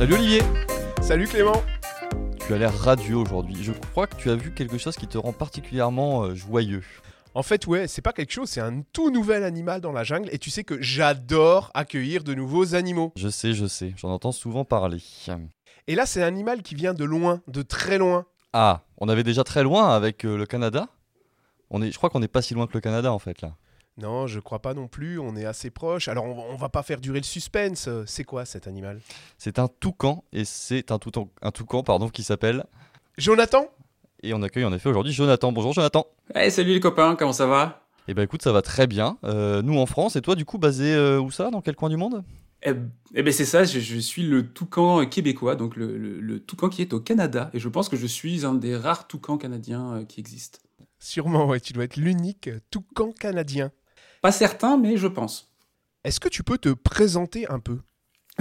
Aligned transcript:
Salut 0.00 0.14
Olivier 0.14 0.40
Salut 1.02 1.28
Clément 1.28 1.62
Tu 2.46 2.54
as 2.54 2.56
l'air 2.56 2.74
radieux 2.74 3.16
aujourd'hui. 3.16 3.62
Je 3.62 3.72
crois 3.72 4.06
que 4.06 4.16
tu 4.16 4.30
as 4.30 4.34
vu 4.34 4.54
quelque 4.54 4.78
chose 4.78 4.96
qui 4.96 5.06
te 5.06 5.18
rend 5.18 5.34
particulièrement 5.34 6.22
euh, 6.22 6.34
joyeux. 6.34 6.82
En 7.34 7.42
fait, 7.42 7.66
ouais, 7.66 7.86
c'est 7.86 8.00
pas 8.00 8.14
quelque 8.14 8.32
chose, 8.32 8.48
c'est 8.48 8.62
un 8.62 8.80
tout 8.94 9.10
nouvel 9.10 9.44
animal 9.44 9.82
dans 9.82 9.92
la 9.92 10.02
jungle. 10.02 10.30
Et 10.32 10.38
tu 10.38 10.48
sais 10.48 10.64
que 10.64 10.80
j'adore 10.80 11.70
accueillir 11.74 12.24
de 12.24 12.32
nouveaux 12.32 12.74
animaux. 12.74 13.12
Je 13.14 13.28
sais, 13.28 13.52
je 13.52 13.66
sais, 13.66 13.92
j'en 13.98 14.08
entends 14.08 14.32
souvent 14.32 14.64
parler. 14.64 15.02
Et 15.86 15.94
là, 15.94 16.06
c'est 16.06 16.22
un 16.22 16.28
animal 16.28 16.62
qui 16.62 16.74
vient 16.74 16.94
de 16.94 17.04
loin, 17.04 17.42
de 17.46 17.60
très 17.60 17.98
loin. 17.98 18.24
Ah, 18.54 18.84
on 18.96 19.08
avait 19.10 19.22
déjà 19.22 19.44
très 19.44 19.62
loin 19.62 19.94
avec 19.94 20.24
euh, 20.24 20.38
le 20.38 20.46
Canada 20.46 20.88
on 21.68 21.82
est, 21.82 21.92
Je 21.92 21.98
crois 21.98 22.08
qu'on 22.08 22.20
n'est 22.20 22.26
pas 22.26 22.40
si 22.40 22.54
loin 22.54 22.66
que 22.66 22.72
le 22.72 22.80
Canada 22.80 23.12
en 23.12 23.18
fait 23.18 23.42
là. 23.42 23.54
Non, 23.98 24.26
je 24.26 24.40
crois 24.40 24.60
pas 24.60 24.74
non 24.74 24.88
plus, 24.88 25.18
on 25.18 25.36
est 25.36 25.44
assez 25.44 25.70
proche. 25.70 26.08
Alors 26.08 26.24
on, 26.24 26.52
on 26.52 26.56
va 26.56 26.68
pas 26.68 26.82
faire 26.82 27.00
durer 27.00 27.18
le 27.18 27.24
suspense. 27.24 27.88
C'est 28.06 28.24
quoi 28.24 28.44
cet 28.44 28.66
animal? 28.66 29.00
C'est 29.36 29.58
un 29.58 29.68
toucan 29.68 30.24
et 30.32 30.44
c'est 30.44 30.90
un, 30.90 30.98
toucan, 30.98 31.28
un 31.42 31.50
toucan 31.50 31.82
pardon, 31.82 32.08
qui 32.08 32.22
s'appelle 32.22 32.64
Jonathan? 33.18 33.68
Et 34.22 34.34
on 34.34 34.42
accueille 34.42 34.64
en 34.64 34.72
effet 34.72 34.88
aujourd'hui 34.88 35.12
Jonathan. 35.12 35.52
Bonjour 35.52 35.72
Jonathan. 35.72 36.06
Hey, 36.34 36.50
salut 36.50 36.72
les 36.72 36.80
copains, 36.80 37.16
comment 37.16 37.32
ça 37.32 37.46
va? 37.46 37.86
Eh 38.08 38.14
ben 38.14 38.22
écoute, 38.22 38.42
ça 38.42 38.52
va 38.52 38.62
très 38.62 38.86
bien. 38.86 39.18
Euh, 39.24 39.62
nous 39.62 39.78
en 39.78 39.86
France 39.86 40.16
et 40.16 40.20
toi 40.20 40.34
du 40.34 40.44
coup 40.44 40.58
basé 40.58 40.94
euh, 40.94 41.20
où 41.20 41.30
ça? 41.30 41.50
Dans 41.50 41.60
quel 41.60 41.76
coin 41.76 41.88
du 41.88 41.96
monde? 41.96 42.24
Eh, 42.62 42.72
eh 43.14 43.22
ben 43.22 43.32
c'est 43.32 43.44
ça, 43.44 43.64
je, 43.64 43.80
je, 43.80 43.98
suis 43.98 44.22
le 44.22 44.48
toucan 44.48 45.06
québécois, 45.06 45.56
donc 45.56 45.76
le, 45.76 45.96
le, 45.96 46.20
le, 46.20 46.40
toucan 46.40 46.68
qui 46.68 46.82
est 46.82 46.92
au 46.92 47.00
Canada, 47.00 47.50
et 47.54 47.58
je 47.58 47.68
pense 47.70 47.88
que 47.88 47.96
je 47.96 48.06
suis 48.06 48.44
un 48.44 48.52
des 48.52 48.76
rares 48.76 49.06
toucans 49.06 49.38
canadiens 49.38 49.94
euh, 49.94 50.04
qui 50.04 50.20
existent. 50.20 50.58
Sûrement, 50.98 51.46
ouais, 51.46 51.60
tu 51.60 51.72
dois 51.72 51.84
être 51.84 51.96
l'unique 51.96 52.50
toucan 52.70 53.12
canadien. 53.12 53.72
Pas 54.20 54.32
certain, 54.32 54.76
mais 54.76 54.96
je 54.96 55.06
pense. 55.06 55.52
Est-ce 56.04 56.20
que 56.20 56.28
tu 56.28 56.42
peux 56.42 56.58
te 56.58 56.70
présenter 56.70 57.48
un 57.48 57.58
peu? 57.58 57.78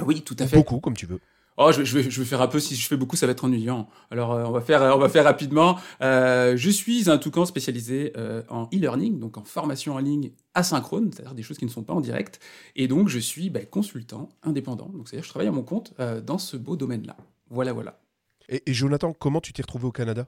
Oui, 0.05 0.21
tout 0.21 0.35
à 0.39 0.47
fait. 0.47 0.57
Beaucoup, 0.57 0.79
comme 0.79 0.95
tu 0.95 1.05
veux. 1.05 1.19
Oh, 1.61 1.73
je, 1.73 1.83
je, 1.83 1.97
vais, 1.97 2.09
je 2.09 2.21
vais 2.21 2.25
faire 2.25 2.41
un 2.41 2.47
peu. 2.47 2.61
Si 2.61 2.73
je 2.75 2.87
fais 2.87 2.95
beaucoup, 2.95 3.17
ça 3.17 3.25
va 3.25 3.33
être 3.33 3.43
ennuyant. 3.43 3.89
Alors, 4.11 4.31
euh, 4.31 4.45
on 4.45 4.51
va 4.51 4.61
faire, 4.61 4.81
on 4.95 4.97
va 4.97 5.09
faire 5.09 5.25
rapidement. 5.25 5.77
Euh, 6.01 6.55
je 6.55 6.69
suis 6.69 7.09
un 7.09 7.17
toucan 7.17 7.45
spécialisé 7.45 8.13
euh, 8.15 8.43
en 8.47 8.69
e-learning, 8.73 9.19
donc 9.19 9.37
en 9.37 9.43
formation 9.43 9.95
en 9.95 9.99
ligne 9.99 10.31
asynchrone, 10.53 11.11
c'est-à-dire 11.11 11.33
des 11.35 11.43
choses 11.43 11.57
qui 11.57 11.65
ne 11.65 11.69
sont 11.69 11.83
pas 11.83 11.93
en 11.93 11.99
direct. 11.99 12.39
Et 12.77 12.87
donc, 12.87 13.09
je 13.09 13.19
suis 13.19 13.49
bah, 13.49 13.65
consultant 13.65 14.29
indépendant. 14.41 14.87
Donc, 14.87 15.09
c'est-à-dire, 15.09 15.25
je 15.25 15.29
travaille 15.29 15.49
à 15.49 15.51
mon 15.51 15.63
compte 15.63 15.93
euh, 15.99 16.21
dans 16.21 16.37
ce 16.37 16.55
beau 16.55 16.77
domaine-là. 16.77 17.17
Voilà, 17.49 17.73
voilà. 17.73 17.99
Et, 18.47 18.63
et 18.65 18.73
Jonathan, 18.73 19.11
comment 19.11 19.41
tu 19.41 19.51
t'es 19.51 19.61
retrouvé 19.61 19.85
au 19.85 19.91
Canada? 19.91 20.27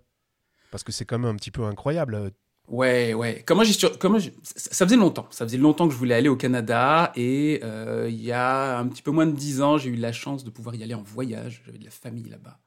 Parce 0.69 0.83
que 0.83 0.91
c'est 0.91 1.05
quand 1.05 1.17
même 1.17 1.31
un 1.31 1.38
petit 1.38 1.52
peu 1.52 1.63
incroyable. 1.63 2.31
Ouais, 2.72 3.14
ouais. 3.14 3.44
Comment 3.45 3.64
ça 3.66 4.86
faisait 4.86 4.95
longtemps. 4.95 5.27
Ça 5.30 5.45
faisait 5.45 5.58
longtemps 5.58 5.89
que 5.89 5.94
je 5.94 6.00
voulais 6.00 6.16
aller 6.16 6.30
au 6.30 6.38
Canada 6.38 7.11
et 7.17 7.59
euh, 7.66 8.08
il 8.09 8.23
y 8.23 8.31
a 8.31 8.80
un 8.80 8.88
petit 8.88 9.02
peu 9.02 9.11
moins 9.11 9.25
de 9.25 9.33
dix 9.33 9.61
ans, 9.61 9.78
j'ai 9.78 9.89
eu 9.89 9.97
la 9.97 10.13
chance 10.13 10.45
de 10.45 10.50
pouvoir 10.50 10.75
y 10.75 10.81
aller 10.81 10.94
en 10.94 11.02
voyage. 11.02 11.63
J'avais 11.66 11.80
de 11.80 11.83
la 11.83 11.91
famille 11.91 12.30
là-bas 12.30 12.59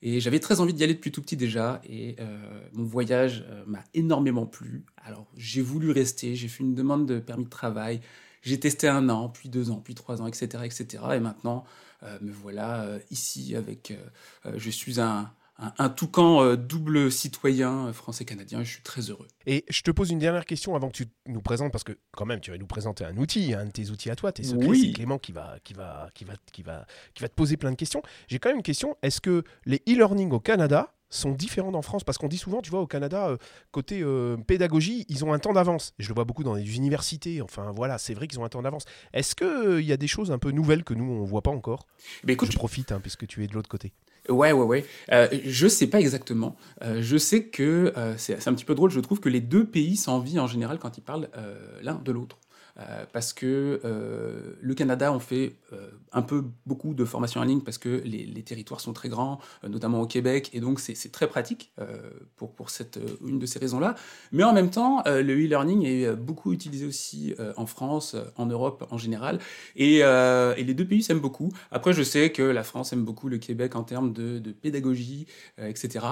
et 0.00 0.18
j'avais 0.18 0.40
très 0.40 0.60
envie 0.60 0.72
d'y 0.72 0.82
aller 0.82 0.94
depuis 0.94 1.12
tout 1.12 1.20
petit 1.20 1.36
déjà. 1.36 1.82
Et 1.86 2.16
euh, 2.20 2.38
mon 2.72 2.84
voyage 2.84 3.44
euh, 3.50 3.64
m'a 3.66 3.84
énormément 3.92 4.46
plu. 4.46 4.86
Alors 5.04 5.26
j'ai 5.36 5.60
voulu 5.60 5.90
rester. 5.90 6.36
J'ai 6.36 6.48
fait 6.48 6.64
une 6.64 6.74
demande 6.74 7.04
de 7.04 7.18
permis 7.18 7.44
de 7.44 7.50
travail. 7.50 8.00
J'ai 8.40 8.58
testé 8.58 8.88
un 8.88 9.10
an, 9.10 9.28
puis 9.28 9.50
deux 9.50 9.70
ans, 9.70 9.82
puis 9.84 9.94
trois 9.94 10.22
ans, 10.22 10.26
etc., 10.26 10.64
etc. 10.64 11.04
Et 11.16 11.20
maintenant, 11.20 11.64
me 12.20 12.30
voilà 12.30 12.98
ici 13.10 13.56
avec. 13.56 13.94
je 14.54 14.70
suis 14.70 15.00
un 15.00 15.30
un, 15.58 15.72
un 15.78 15.88
toucan 15.88 16.42
euh, 16.42 16.56
double 16.56 17.10
citoyen 17.12 17.86
euh, 17.86 17.92
français-canadien. 17.92 18.62
Je 18.64 18.70
suis 18.70 18.82
très 18.82 19.02
heureux. 19.02 19.28
Et 19.46 19.64
je 19.68 19.82
te 19.82 19.90
pose 19.90 20.10
une 20.10 20.18
dernière 20.18 20.44
question 20.44 20.74
avant 20.74 20.88
que 20.88 20.96
tu 20.96 21.06
nous 21.26 21.40
présentes, 21.40 21.72
parce 21.72 21.84
que 21.84 21.96
quand 22.12 22.26
même, 22.26 22.40
tu 22.40 22.50
vas 22.50 22.58
nous 22.58 22.66
présenter 22.66 23.04
un 23.04 23.16
outil, 23.16 23.54
un 23.54 23.66
de 23.66 23.70
tes 23.70 23.90
outils 23.90 24.10
à 24.10 24.16
toi, 24.16 24.32
tes 24.32 24.42
secrets. 24.42 24.66
Oui. 24.66 24.86
C'est 24.86 24.92
Clément 24.92 25.18
qui 25.18 25.32
va, 25.32 25.56
qui, 25.62 25.74
va, 25.74 26.10
qui, 26.14 26.24
va, 26.24 26.34
qui, 26.52 26.62
va, 26.62 26.86
qui 27.14 27.22
va 27.22 27.28
te 27.28 27.34
poser 27.34 27.56
plein 27.56 27.70
de 27.70 27.76
questions. 27.76 28.02
J'ai 28.28 28.38
quand 28.38 28.48
même 28.48 28.58
une 28.58 28.62
question. 28.62 28.96
Est-ce 29.02 29.20
que 29.20 29.44
les 29.64 29.82
e-learning 29.88 30.30
au 30.32 30.40
Canada 30.40 30.94
sont 31.10 31.30
différents 31.30 31.70
d'en 31.70 31.82
France? 31.82 32.02
Parce 32.02 32.18
qu'on 32.18 32.28
dit 32.28 32.38
souvent, 32.38 32.60
tu 32.60 32.70
vois, 32.70 32.80
au 32.80 32.86
Canada, 32.88 33.28
euh, 33.28 33.36
côté 33.70 34.00
euh, 34.02 34.36
pédagogie, 34.36 35.06
ils 35.08 35.24
ont 35.24 35.32
un 35.32 35.38
temps 35.38 35.52
d'avance. 35.52 35.94
Je 35.98 36.08
le 36.08 36.14
vois 36.14 36.24
beaucoup 36.24 36.42
dans 36.42 36.54
les 36.54 36.76
universités. 36.76 37.40
Enfin, 37.40 37.72
voilà, 37.74 37.98
c'est 37.98 38.14
vrai 38.14 38.26
qu'ils 38.26 38.40
ont 38.40 38.44
un 38.44 38.48
temps 38.48 38.62
d'avance. 38.62 38.84
Est-ce 39.12 39.36
qu'il 39.36 39.46
euh, 39.46 39.82
y 39.82 39.92
a 39.92 39.96
des 39.96 40.08
choses 40.08 40.32
un 40.32 40.38
peu 40.38 40.50
nouvelles 40.50 40.82
que 40.82 40.94
nous, 40.94 41.04
on 41.04 41.22
ne 41.22 41.26
voit 41.26 41.42
pas 41.42 41.52
encore? 41.52 41.86
Mais 42.24 42.32
écoute, 42.32 42.50
Je 42.50 42.56
profite, 42.56 42.90
hein, 42.90 42.98
puisque 43.00 43.28
tu 43.28 43.44
es 43.44 43.46
de 43.46 43.54
l'autre 43.54 43.68
côté. 43.68 43.92
Ouais, 44.30 44.52
ouais, 44.52 44.64
ouais. 44.64 44.86
Euh, 45.12 45.28
je 45.44 45.68
sais 45.68 45.86
pas 45.86 46.00
exactement. 46.00 46.56
Euh, 46.82 47.02
je 47.02 47.16
sais 47.18 47.44
que 47.44 47.92
euh, 47.96 48.14
c'est 48.16 48.48
un 48.48 48.54
petit 48.54 48.64
peu 48.64 48.74
drôle. 48.74 48.90
Je 48.90 49.00
trouve 49.00 49.20
que 49.20 49.28
les 49.28 49.40
deux 49.40 49.66
pays 49.66 49.96
s'envient 49.96 50.40
en 50.40 50.46
général 50.46 50.78
quand 50.78 50.96
ils 50.96 51.02
parlent 51.02 51.28
euh, 51.36 51.78
l'un 51.82 51.96
de 51.96 52.10
l'autre. 52.12 52.38
Euh, 52.80 53.04
parce 53.12 53.32
que 53.32 53.80
euh, 53.84 54.56
le 54.60 54.74
Canada, 54.74 55.12
on 55.12 55.20
fait 55.20 55.54
euh, 55.72 55.90
un 56.12 56.22
peu 56.22 56.44
beaucoup 56.66 56.94
de 56.94 57.04
formations 57.04 57.40
en 57.40 57.44
ligne 57.44 57.60
parce 57.60 57.78
que 57.78 58.02
les, 58.04 58.42
territoires 58.42 58.80
sont 58.80 58.92
très 58.92 59.08
grands, 59.08 59.40
notamment 59.66 60.02
au 60.02 60.06
Québec, 60.06 60.50
et 60.52 60.60
donc 60.60 60.78
c'est 60.78 61.10
très 61.10 61.28
pratique 61.28 61.72
pour, 62.36 62.68
cette, 62.68 62.98
une 63.26 63.38
de 63.38 63.46
ces 63.46 63.58
raisons-là. 63.58 63.94
Mais 64.32 64.44
en 64.44 64.52
même 64.52 64.68
temps, 64.68 65.02
le 65.06 65.32
e-learning 65.32 65.86
est 65.86 66.12
beaucoup 66.14 66.52
utilisé 66.52 66.84
aussi 66.84 67.34
en 67.56 67.64
France, 67.64 68.16
en 68.36 68.44
Europe 68.44 68.86
en 68.90 68.98
général, 68.98 69.38
et, 69.76 70.02
les 70.02 70.74
deux 70.74 70.84
pays 70.84 71.02
s'aiment 71.02 71.20
beaucoup. 71.20 71.50
Après, 71.70 71.94
je 71.94 72.02
sais 72.02 72.32
que 72.32 72.42
la 72.42 72.64
France 72.64 72.92
aime 72.92 73.04
beaucoup 73.04 73.30
le 73.30 73.38
Québec 73.38 73.76
en 73.76 73.82
termes 73.82 74.12
de, 74.12 74.52
pédagogie, 74.52 75.26
etc. 75.58 76.04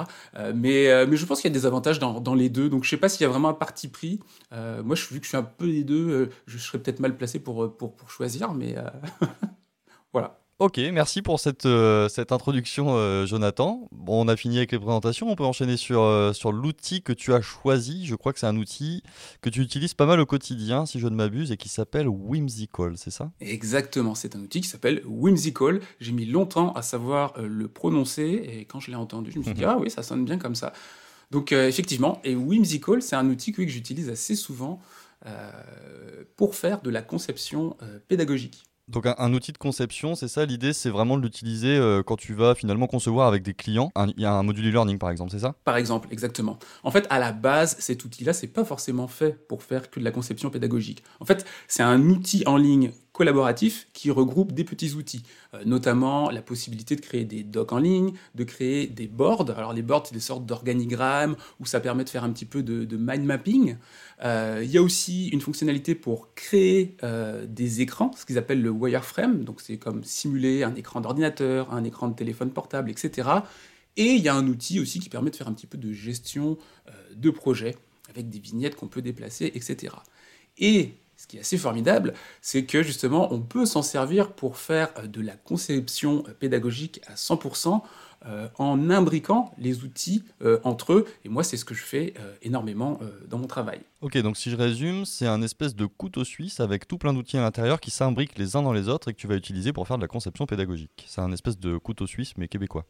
Mais, 0.55 0.87
je 1.15 1.27
pense 1.27 1.43
qu'il 1.43 1.51
y 1.51 1.55
a 1.55 1.59
des 1.59 1.67
avantages 1.67 1.99
dans, 1.99 2.35
les 2.35 2.49
deux. 2.49 2.71
Donc, 2.71 2.85
je 2.85 2.89
sais 2.89 2.97
pas 2.97 3.11
s'il 3.11 3.23
y 3.23 3.27
a 3.27 3.29
vraiment 3.29 3.51
un 3.51 3.55
parti 3.55 3.89
pris. 3.89 4.21
Moi, 4.53 4.97
je, 4.97 5.07
vu 5.13 5.19
que 5.21 5.25
je 5.25 5.29
suis 5.29 5.37
un 5.37 5.43
peu 5.43 5.67
des 5.67 5.85
deux, 5.85 6.31
je 6.59 6.65
serais 6.65 6.79
peut-être 6.79 7.01
mal 7.01 7.17
placé 7.17 7.39
pour, 7.39 7.65
euh, 7.65 7.69
pour, 7.69 7.95
pour 7.97 8.11
choisir, 8.11 8.53
mais 8.53 8.77
euh, 8.77 8.89
voilà. 10.13 10.39
Ok, 10.63 10.79
merci 10.93 11.23
pour 11.23 11.41
cette, 11.41 11.67
euh, 11.67 12.09
cette 12.09 12.31
introduction, 12.31 12.95
euh, 12.95 13.27
Jonathan. 13.27 13.89
Bon, 13.91 14.25
on 14.25 14.29
a 14.29 14.37
fini 14.37 14.59
avec 14.59 14.71
les 14.71 14.79
présentations. 14.79 15.29
On 15.29 15.35
peut 15.35 15.43
enchaîner 15.43 15.77
sur, 15.77 16.03
euh, 16.03 16.33
sur 16.33 16.53
l'outil 16.53 17.03
que 17.03 17.13
tu 17.13 17.35
as 17.35 17.41
choisi. 17.41 18.07
Je 18.07 18.15
crois 18.15 18.33
que 18.33 18.39
c'est 18.39 18.47
un 18.47 18.57
outil 18.57 19.03
que 19.41 19.51
tu 19.51 19.61
utilises 19.61 19.95
pas 19.95 20.07
mal 20.07 20.21
au 20.21 20.27
quotidien, 20.27 20.87
si 20.87 21.01
je 21.01 21.09
ne 21.09 21.17
m'abuse, 21.17 21.51
et 21.51 21.57
qui 21.57 21.69
s'appelle 21.69 22.07
Whimsical, 22.07 22.97
c'est 22.97 23.11
ça? 23.11 23.33
Exactement, 23.41 24.15
c'est 24.15 24.37
un 24.37 24.41
outil 24.41 24.61
qui 24.61 24.69
s'appelle 24.69 25.03
Whimsical. 25.05 25.81
J'ai 25.99 26.13
mis 26.13 26.27
longtemps 26.27 26.73
à 26.75 26.83
savoir 26.83 27.35
le 27.43 27.67
prononcer, 27.67 28.45
et 28.47 28.65
quand 28.65 28.79
je 28.79 28.93
l'ai 28.93 28.97
entendu, 28.97 29.33
je 29.33 29.41
me 29.41 29.43
suis 29.43 29.55
dit, 29.55 29.65
ah 29.65 29.79
oui, 29.81 29.91
ça 29.91 30.05
sonne 30.05 30.25
bien 30.25 30.39
comme 30.39 30.55
ça. 30.55 30.73
Donc, 31.33 31.51
effectivement, 31.51 32.21
et 32.23 32.37
Whimsical, 32.37 33.03
c'est 33.03 33.17
un 33.17 33.29
outil 33.29 33.51
que 33.51 33.67
j'utilise 33.67 34.09
assez 34.11 34.37
souvent 34.37 34.81
pour 36.37 36.55
faire 36.55 36.83
de 36.83 36.91
la 36.91 37.03
conception 37.03 37.77
euh, 37.83 37.99
pédagogique. 38.09 38.65
Donc 38.93 39.07
un, 39.07 39.33
outil 39.33 39.53
de 39.53 39.59
conception, 39.59 40.15
c'est 40.15 40.29
ça 40.29 40.45
l'idée, 40.45 40.75
c'est 40.75 40.91
vraiment 40.91 41.17
de 41.17 41.23
l'utiliser 41.23 41.77
euh, 41.77 42.03
quand 42.03 42.17
tu 42.17 42.35
vas 42.35 42.55
finalement 42.55 42.87
concevoir 42.87 43.27
avec 43.27 43.43
des 43.43 43.55
clients. 43.55 43.91
Il 44.17 44.21
y 44.21 44.27
a 44.27 44.33
un 44.35 44.43
module 44.43 44.69
e-learning 44.69 44.99
par 44.99 45.11
exemple, 45.11 45.31
c'est 45.31 45.39
ça? 45.39 45.55
Par 45.65 45.79
exemple, 45.79 46.09
exactement. 46.11 46.59
En 46.83 46.91
fait, 46.91 47.07
à 47.09 47.19
la 47.19 47.33
base, 47.33 47.77
cet 47.79 48.05
outil-là, 48.05 48.35
c'est 48.35 48.49
pas 48.49 48.65
forcément 48.65 49.09
fait 49.09 49.33
pour 49.49 49.63
faire 49.63 49.91
que 49.91 49.99
de 49.99 50.05
la 50.05 50.11
conception 50.11 50.51
pédagogique. 50.51 51.03
En 51.21 51.25
fait, 51.25 51.47
c'est 51.69 51.83
un 51.83 52.03
outil 52.03 52.43
en 52.45 52.59
ligne 52.59 52.93
collaboratif 53.13 53.89
qui 53.93 54.11
regroupe 54.11 54.53
des 54.53 54.65
petits 54.65 54.93
outils, 54.93 55.23
euh, 55.55 55.63
notamment 55.67 56.31
la 56.31 56.41
possibilité 56.41 56.97
de 56.97 57.01
créer 57.03 57.25
des 57.25 57.43
docs 57.43 57.73
en 57.73 57.79
ligne, 57.79 58.13
de 58.35 58.45
créer 58.45 58.87
des 58.87 59.07
boards. 59.07 59.51
Alors 59.57 59.73
les 59.73 59.83
boards, 59.83 60.07
c'est 60.07 60.15
des 60.15 60.21
sortes 60.21 60.47
d'organigrammes 60.47 61.37
où 61.61 61.67
ça 61.67 61.81
permet 61.81 62.05
de 62.05 62.11
faire 62.11 62.25
un 62.25 62.31
petit 62.31 62.47
peu 62.47 62.63
de, 62.63 62.97
mind 62.97 63.25
mapping. 63.25 63.77
Euh, 64.25 64.61
Il 64.65 64.71
y 64.71 64.79
a 64.79 64.83
aussi 64.83 65.29
une 65.29 65.41
fonctionnalité 65.41 65.95
pour 65.95 66.35
créer 66.35 66.97
des 67.47 67.81
écrans, 67.81 68.13
ce 68.17 68.25
qu'ils 68.25 68.39
appellent 68.39 68.63
le 68.63 68.71
wireframe. 68.83 69.45
Donc 69.45 69.61
c'est 69.61 69.79
comme 69.79 70.05
simuler 70.05 70.63
un 70.63 70.75
écran 70.75 71.01
d'ordinateur, 71.01 71.73
un 71.73 71.85
écran 71.85 72.09
de 72.09 72.15
téléphone 72.15 72.51
portable, 72.51 72.91
etc. 72.91 73.29
Et 73.97 74.13
il 74.15 74.23
y 74.23 74.29
a 74.29 74.35
un 74.35 74.47
outil 74.47 74.81
aussi 74.81 75.01
qui 75.01 75.09
permet 75.09 75.31
de 75.31 75.37
faire 75.37 75.49
un 75.49 75.53
petit 75.53 75.67
peu 75.67 75.79
de 75.79 75.93
gestion 75.93 76.59
euh, 76.89 76.93
de 77.15 77.31
projet 77.31 77.77
avec 78.09 78.29
des 78.29 78.39
vignettes 78.39 78.77
qu'on 78.77 78.89
peut 78.89 79.03
déplacer, 79.03 79.53
etc. 79.55 79.95
Et 80.59 80.95
ce 81.17 81.27
qui 81.27 81.37
est 81.37 81.41
assez 81.41 81.59
formidable, 81.59 82.15
c'est 82.41 82.65
que 82.65 82.83
justement, 82.83 83.33
on 83.33 83.41
peut 83.41 83.67
s'en 83.67 83.83
servir 83.83 84.33
pour 84.33 84.57
faire 84.57 84.93
euh, 84.99 85.07
de 85.07 85.21
la 85.21 85.37
conception 85.37 86.25
euh, 86.29 86.33
pédagogique 86.33 87.01
à 87.07 87.15
100% 87.15 87.83
euh, 88.27 88.49
en 88.59 88.91
imbriquant 88.91 89.53
les 89.59 89.83
outils 89.83 90.23
euh, 90.43 90.61
entre 90.65 90.93
eux. 90.93 91.07
Et 91.25 91.29
moi, 91.29 91.43
c'est 91.43 91.57
ce 91.57 91.65
que 91.65 91.75
je 91.75 91.83
fais 91.83 92.15
euh, 92.19 92.35
énormément 92.43 93.01
dans 93.29 93.39
mon 93.39 93.47
travail. 93.47 93.81
Ok, 94.01 94.17
donc 94.19 94.37
si 94.37 94.51
je 94.51 94.57
résume, 94.57 95.05
c'est 95.05 95.27
un 95.27 95.43
espèce 95.43 95.75
de 95.75 95.87
couteau 95.87 96.25
suisse 96.25 96.61
avec 96.61 96.87
tout 96.87 96.99
plein 96.99 97.13
d'outils 97.13 97.37
à 97.37 97.43
l'intérieur 97.43 97.81
qui 97.81 97.91
s'imbriquent 97.91 98.39
les 98.39 98.57
uns 98.57 98.63
dans 98.63 98.73
les 98.73 98.89
autres 98.89 99.09
et 99.09 99.15
que 99.15 99.19
tu 99.19 99.27
vas 99.27 99.37
utiliser 99.37 99.73
pour 99.73 99.87
faire 99.87 99.97
de 99.97 100.03
la 100.03 100.09
conception 100.09 100.47
pédagogique. 100.47 101.07
C'est 101.09 101.21
un 101.21 101.33
espèce 101.33 101.59
de 101.59 101.77
couteau 101.79 102.07
suisse 102.07 102.33
mais 102.37 102.49
québécois. 102.49 102.85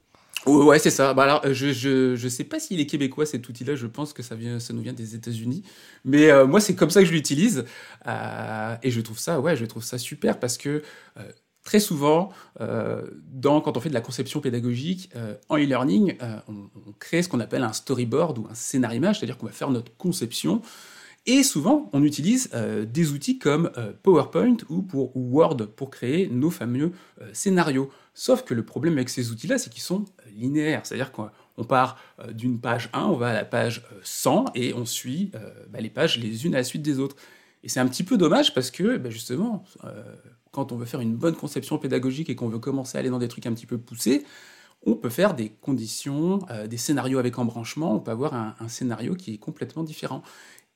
Ouais, 0.46 0.80
c'est 0.80 0.90
ça. 0.90 1.14
Bah 1.14 1.22
alors, 1.22 1.42
je, 1.52 1.72
je, 1.72 2.16
je 2.16 2.28
sais 2.28 2.42
pas 2.42 2.58
s'il 2.58 2.80
est 2.80 2.86
québécois 2.86 3.26
cet 3.26 3.48
outil-là. 3.48 3.76
Je 3.76 3.86
pense 3.86 4.12
que 4.12 4.24
ça 4.24 4.34
vient, 4.34 4.58
ça 4.58 4.72
nous 4.72 4.82
vient 4.82 4.92
des 4.92 5.14
États-Unis. 5.14 5.62
Mais 6.04 6.32
euh, 6.32 6.46
moi, 6.46 6.60
c'est 6.60 6.74
comme 6.74 6.90
ça 6.90 7.00
que 7.00 7.06
je 7.06 7.12
l'utilise. 7.12 7.64
Euh, 8.08 8.76
et 8.82 8.90
je 8.90 9.00
trouve 9.00 9.20
ça, 9.20 9.38
ouais, 9.38 9.54
je 9.54 9.64
trouve 9.66 9.84
ça 9.84 9.98
super 9.98 10.40
parce 10.40 10.58
que 10.58 10.82
euh, 11.16 11.22
très 11.64 11.80
souvent, 11.80 12.30
euh, 12.60 13.02
quand 13.42 13.76
on 13.76 13.80
fait 13.80 13.88
de 13.88 13.94
la 13.94 14.00
conception 14.00 14.40
pédagogique 14.40 15.10
euh, 15.16 15.34
en 15.48 15.56
e-learning, 15.56 16.16
euh, 16.22 16.36
on, 16.48 16.92
crée 16.98 17.22
ce 17.22 17.28
qu'on 17.28 17.40
appelle 17.40 17.62
un 17.62 17.72
storyboard 17.72 18.38
ou 18.38 18.46
un 18.50 18.54
scénario 18.54 18.98
image, 18.98 19.18
c'est-à-dire 19.18 19.38
qu'on 19.38 19.46
va 19.46 19.52
faire 19.52 19.70
notre 19.70 19.96
conception. 19.96 20.62
Et 21.24 21.44
souvent, 21.44 21.88
on 21.92 22.02
utilise 22.02 22.50
des 22.50 23.12
outils 23.12 23.38
comme 23.38 23.70
PowerPoint 24.02 24.56
ou, 24.68 24.84
Word 25.14 25.68
pour 25.76 25.88
créer 25.88 26.26
nos 26.26 26.50
fameux 26.50 26.90
scénarios. 27.32 27.92
Sauf 28.12 28.42
que 28.42 28.54
le 28.54 28.64
problème 28.64 28.94
avec 28.94 29.08
ces 29.08 29.30
outils-là, 29.30 29.56
c'est 29.56 29.70
qu'ils 29.70 29.84
sont 29.84 30.04
linéaires. 30.34 30.84
C'est-à-dire 30.84 31.12
qu'on 31.12 31.62
part 31.62 31.96
d'une 32.32 32.58
page 32.58 32.90
1, 32.92 33.04
on 33.04 33.14
va 33.14 33.28
à 33.28 33.34
la 33.34 33.44
page 33.44 33.84
100 34.02 34.46
et 34.56 34.74
on 34.74 34.84
suit 34.84 35.30
bah, 35.70 35.80
les 35.80 35.90
pages 35.90 36.18
les 36.18 36.44
unes 36.44 36.56
à 36.56 36.58
la 36.58 36.64
suite 36.64 36.82
des 36.82 36.98
autres. 36.98 37.14
Et 37.62 37.68
c'est 37.68 37.80
un 37.80 37.86
petit 37.86 38.02
peu 38.02 38.16
dommage 38.16 38.54
parce 38.54 38.70
que, 38.70 38.96
bah, 38.96 39.10
justement, 39.10 39.64
quand 40.50 40.72
on 40.72 40.76
veut 40.76 40.86
faire 40.86 41.00
une 41.00 41.16
bonne 41.16 41.36
conception 41.36 41.78
pédagogique 41.78 42.28
et 42.28 42.34
qu'on 42.34 42.48
veut 42.48 42.58
commencer 42.58 42.98
à 42.98 43.00
aller 43.00 43.10
dans 43.10 43.18
des 43.18 43.28
trucs 43.28 43.46
un 43.46 43.54
petit 43.54 43.66
peu 43.66 43.78
poussés, 43.78 44.24
on 44.84 44.94
peut 44.94 45.10
faire 45.10 45.34
des 45.34 45.50
conditions, 45.50 46.40
des 46.68 46.76
scénarios 46.76 47.18
avec 47.18 47.38
embranchement, 47.38 47.94
on 47.94 48.00
peut 48.00 48.10
avoir 48.10 48.34
un, 48.34 48.56
un, 48.58 48.68
scénario 48.68 49.14
qui 49.14 49.34
est 49.34 49.38
complètement 49.38 49.84
différent. 49.84 50.22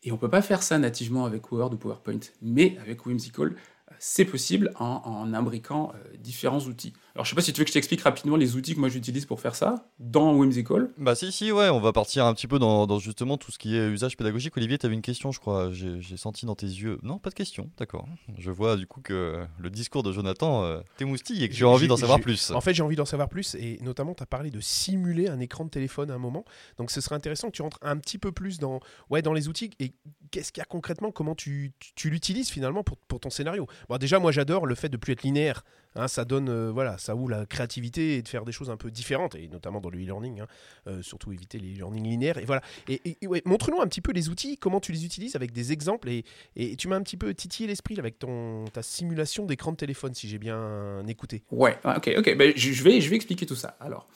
Et 0.04 0.12
on 0.12 0.14
ne 0.14 0.20
peut 0.20 0.30
pas 0.30 0.42
faire 0.42 0.62
ça 0.62 0.78
nativement 0.78 1.24
avec 1.24 1.50
Word 1.50 1.72
ou 1.74 1.76
PowerPoint, 1.76 2.20
mais 2.40 2.78
avec 2.80 3.04
Whimsical, 3.04 3.56
c'est 3.98 4.24
possible 4.24 4.72
en, 4.78 5.32
imbriquant 5.34 5.92
euh, 5.94 6.16
différents 6.18 6.60
outils. 6.60 6.92
Alors, 7.14 7.24
je 7.24 7.30
sais 7.30 7.36
pas 7.36 7.42
si 7.42 7.52
tu 7.52 7.60
veux 7.60 7.64
que 7.64 7.70
je 7.70 7.74
t'explique 7.74 8.02
rapidement 8.02 8.36
les 8.36 8.56
outils 8.56 8.74
que 8.74 8.80
moi 8.80 8.88
j'utilise 8.88 9.24
pour 9.24 9.40
faire 9.40 9.54
ça 9.54 9.88
dans 9.98 10.34
Whimsical. 10.34 10.90
Bah 10.98 11.14
si, 11.14 11.32
si, 11.32 11.50
ouais, 11.50 11.70
on 11.70 11.80
va 11.80 11.92
partir 11.92 12.26
un 12.26 12.34
petit 12.34 12.46
peu 12.46 12.58
dans, 12.58 12.98
justement 12.98 13.38
tout 13.38 13.50
ce 13.50 13.58
qui 13.58 13.76
est 13.76 13.88
usage 13.88 14.16
pédagogique. 14.16 14.56
Olivier, 14.56 14.76
tu 14.76 14.86
avais 14.86 14.94
une 14.94 15.02
question, 15.02 15.32
je 15.32 15.40
crois. 15.40 15.70
J'ai 15.72 16.16
senti 16.16 16.46
dans 16.46 16.54
tes 16.54 16.66
yeux. 16.66 16.98
Non, 17.02 17.18
pas 17.18 17.30
de 17.30 17.34
question, 17.34 17.70
d'accord. 17.78 18.06
Je 18.36 18.50
vois 18.50 18.76
du 18.76 18.86
coup 18.86 19.00
que 19.00 19.46
le 19.58 19.70
discours 19.70 20.02
de 20.02 20.12
Jonathan 20.12 20.64
euh, 20.64 20.80
t'émoustille 20.98 21.42
et 21.42 21.48
que 21.48 21.54
j'ai 21.54 21.64
envie 21.64 21.88
d'en 21.88 21.96
savoir 21.96 22.20
plus. 22.20 22.50
En 22.50 22.60
fait, 22.60 22.74
j'ai 22.74 22.82
envie 22.82 22.96
d'en 22.96 23.04
savoir 23.04 23.28
plus 23.28 23.54
et 23.54 23.78
notamment, 23.82 24.14
tu 24.14 24.22
as 24.22 24.26
parlé 24.26 24.50
de 24.50 24.60
simuler 24.60 25.28
un 25.28 25.40
écran 25.40 25.64
de 25.64 25.70
téléphone 25.70 26.10
à 26.10 26.14
un 26.14 26.18
moment. 26.18 26.44
Donc, 26.78 26.90
ce 26.90 27.00
serait 27.00 27.14
intéressant 27.14 27.48
que 27.48 27.56
tu 27.56 27.62
rentres 27.62 27.78
un 27.82 27.96
petit 27.96 28.18
peu 28.18 28.32
plus 28.32 28.58
dans, 28.58 28.80
ouais, 29.10 29.22
dans 29.22 29.32
les 29.32 29.48
outils 29.48 29.70
et 29.80 29.92
qu'est-ce 30.30 30.52
qu'il 30.52 30.60
y 30.60 30.62
a 30.62 30.66
concrètement, 30.66 31.10
comment 31.10 31.34
tu, 31.34 31.72
tu, 31.94 32.10
l'utilises 32.10 32.50
finalement 32.50 32.82
pour, 32.82 32.98
pour 32.98 33.20
ton 33.20 33.30
scénario? 33.30 33.66
Bon, 33.88 33.98
déjà, 33.98 34.18
moi, 34.18 34.32
j'adore 34.32 34.66
le 34.66 34.74
fait 34.74 34.88
de 34.88 34.96
plus 34.96 35.12
être 35.12 35.22
linéaire. 35.22 35.64
Hein, 35.94 36.08
ça 36.08 36.24
donne, 36.24 36.50
euh, 36.50 36.70
voilà, 36.70 36.98
ça 36.98 37.16
ouvre 37.16 37.30
la 37.30 37.46
créativité 37.46 38.16
et 38.16 38.22
de 38.22 38.28
faire 38.28 38.44
des 38.44 38.52
choses 38.52 38.68
un 38.68 38.76
peu 38.76 38.90
différentes, 38.90 39.34
et 39.34 39.48
notamment 39.48 39.80
dans 39.80 39.88
le 39.88 39.98
e-learning, 39.98 40.40
hein, 40.40 40.46
euh, 40.88 41.02
surtout 41.02 41.32
éviter 41.32 41.58
les 41.58 41.72
e-learning 41.74 42.04
linéaires. 42.04 42.38
Et 42.38 42.44
voilà. 42.44 42.60
Et, 42.88 43.16
montre-nous 43.46 43.80
un 43.80 43.86
petit 43.86 44.02
peu 44.02 44.12
les 44.12 44.28
outils, 44.28 44.58
comment 44.58 44.80
tu 44.80 44.92
les 44.92 45.04
utilises 45.04 45.36
avec 45.36 45.52
des 45.52 45.72
exemples. 45.72 46.10
Et, 46.10 46.24
et 46.54 46.76
tu 46.76 46.88
m'as 46.88 46.96
un 46.96 47.02
petit 47.02 47.16
peu 47.16 47.32
titillé 47.32 47.66
l'esprit 47.66 47.98
avec 47.98 48.18
ton, 48.18 48.66
ta 48.72 48.82
simulation 48.82 49.46
d'écran 49.46 49.72
de 49.72 49.76
téléphone, 49.76 50.14
si 50.14 50.28
j'ai 50.28 50.38
bien 50.38 51.06
écouté. 51.06 51.42
Ouais, 51.50 51.78
ok, 51.84 52.10
ok. 52.18 52.36
Ben, 52.36 52.52
je, 52.54 52.82
vais, 52.82 53.00
je 53.00 53.08
vais 53.08 53.16
expliquer 53.16 53.46
tout 53.46 53.56
ça. 53.56 53.76
Alors. 53.80 54.06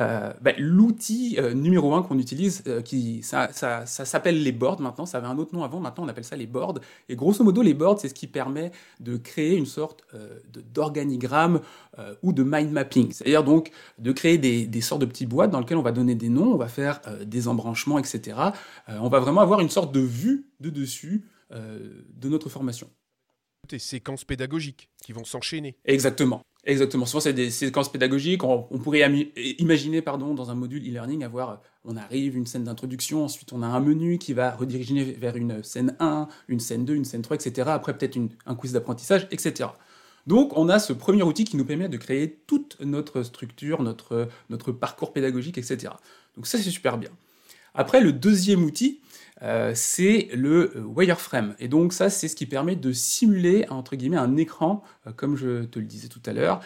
Euh, 0.00 0.32
ben, 0.40 0.54
l'outil 0.58 1.36
euh, 1.38 1.54
numéro 1.54 1.94
un 1.94 2.02
qu'on 2.02 2.18
utilise, 2.18 2.64
euh, 2.66 2.82
qui, 2.82 3.22
ça, 3.22 3.48
s'appelle 3.86 4.42
les 4.42 4.50
boards 4.50 4.80
maintenant, 4.80 5.06
ça 5.06 5.18
avait 5.18 5.28
un 5.28 5.38
autre 5.38 5.54
nom 5.54 5.62
avant, 5.62 5.78
maintenant 5.78 6.04
on 6.04 6.08
appelle 6.08 6.24
ça 6.24 6.34
les 6.34 6.46
boards. 6.46 6.80
Et 7.08 7.14
grosso 7.14 7.44
modo, 7.44 7.62
les 7.62 7.74
boards, 7.74 8.00
c'est 8.00 8.08
ce 8.08 8.14
qui 8.14 8.26
permet 8.26 8.72
de 8.98 9.16
créer 9.16 9.56
une 9.56 9.66
sorte 9.66 10.04
d'organigramme 10.72 11.60
ou 12.22 12.32
de 12.32 12.42
mind 12.42 12.70
mapping. 12.70 13.12
C'est-à-dire 13.12 13.44
donc 13.44 13.70
de 13.98 14.12
créer 14.12 14.38
des, 14.38 14.66
des, 14.66 14.80
sortes 14.80 15.00
de 15.00 15.06
petites 15.06 15.28
boîtes 15.28 15.50
dans 15.50 15.60
lesquelles 15.60 15.78
on 15.78 15.82
va 15.82 15.92
donner 15.92 16.14
des 16.14 16.28
noms, 16.28 16.52
on 16.52 16.56
va 16.56 16.68
faire 16.68 17.00
des 17.24 17.48
embranchements, 17.48 17.98
etc. 17.98 18.38
on 18.88 19.08
va 19.08 19.20
vraiment 19.20 19.40
avoir 19.40 19.60
une 19.60 19.70
sorte 19.70 19.92
de 19.92 20.00
vue 20.00 20.46
de 20.60 20.70
dessus 20.70 21.24
de 21.50 22.28
notre 22.28 22.48
formation. 22.48 22.88
Des 23.68 23.78
séquences 23.78 24.24
pédagogiques 24.24 24.90
qui 25.02 25.12
vont 25.12 25.24
s'enchaîner. 25.24 25.76
Exactement. 25.84 26.42
Exactement. 26.66 27.04
Souvent, 27.04 27.20
c'est 27.20 27.32
des 27.32 27.50
séquences 27.50 27.90
pédagogiques. 27.90 28.42
On, 28.42 28.62
pourrait 28.78 29.32
imaginer, 29.58 30.00
pardon, 30.02 30.34
dans 30.34 30.50
un 30.50 30.54
module 30.54 30.82
e-learning, 30.82 31.22
avoir, 31.22 31.60
on 31.84 31.96
arrive, 31.96 32.36
une 32.36 32.46
scène 32.46 32.64
d'introduction, 32.64 33.24
ensuite 33.24 33.52
on 33.52 33.62
a 33.62 33.66
un 33.66 33.80
menu 33.80 34.18
qui 34.18 34.32
va 34.32 34.52
rediriger 34.52 35.04
vers 35.04 35.36
une 35.36 35.62
scène 35.62 35.94
1, 36.00 36.28
une 36.48 36.60
scène 36.60 36.84
2, 36.84 36.94
une 36.94 37.04
scène 37.04 37.22
3, 37.22 37.36
etc. 37.36 37.68
Après, 37.70 37.96
peut-être 37.96 38.18
un 38.46 38.54
quiz 38.54 38.72
d'apprentissage, 38.72 39.28
etc. 39.30 39.68
Donc, 40.26 40.56
on 40.56 40.70
a 40.70 40.78
ce 40.78 40.94
premier 40.94 41.22
outil 41.22 41.44
qui 41.44 41.58
nous 41.58 41.66
permet 41.66 41.88
de 41.88 41.98
créer 41.98 42.38
toute 42.46 42.78
notre 42.80 43.22
structure, 43.22 43.82
notre, 43.82 44.28
notre 44.48 44.72
parcours 44.72 45.12
pédagogique, 45.12 45.58
etc. 45.58 45.92
Donc, 46.36 46.46
ça, 46.46 46.56
c'est 46.56 46.70
super 46.70 46.96
bien. 46.96 47.10
Après, 47.74 48.00
le 48.00 48.12
deuxième 48.12 48.62
outil, 48.62 49.00
euh, 49.42 49.72
c'est 49.74 50.28
le 50.32 50.76
euh, 50.76 50.82
wireframe. 50.82 51.54
Et 51.58 51.68
donc 51.68 51.92
ça, 51.92 52.08
c'est 52.08 52.28
ce 52.28 52.36
qui 52.36 52.46
permet 52.46 52.76
de 52.76 52.92
simuler, 52.92 53.66
entre 53.68 53.96
guillemets, 53.96 54.16
un 54.16 54.36
écran, 54.36 54.82
euh, 55.06 55.12
comme 55.12 55.36
je 55.36 55.64
te 55.64 55.78
le 55.78 55.84
disais 55.84 56.08
tout 56.08 56.22
à 56.24 56.32
l'heure. 56.32 56.60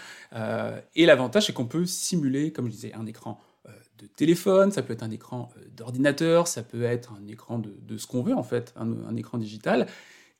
et 0.94 1.06
l'avantage, 1.06 1.46
c'est 1.46 1.52
qu'on 1.52 1.66
peut 1.66 1.86
simuler, 1.86 2.52
comme 2.52 2.66
je 2.66 2.72
disais, 2.72 2.92
un 2.94 3.06
écran 3.06 3.40
de 3.98 4.06
téléphone, 4.06 4.70
ça 4.70 4.82
peut 4.82 4.92
être 4.92 5.02
un 5.02 5.10
écran 5.10 5.50
d'ordinateur, 5.76 6.46
ça 6.46 6.62
peut 6.62 6.84
être 6.84 7.12
un 7.20 7.26
écran 7.26 7.58
de, 7.58 7.96
ce 7.96 8.06
qu'on 8.06 8.22
veut, 8.22 8.34
en 8.34 8.44
fait, 8.44 8.72
un, 8.76 9.16
écran 9.16 9.38
digital. 9.38 9.86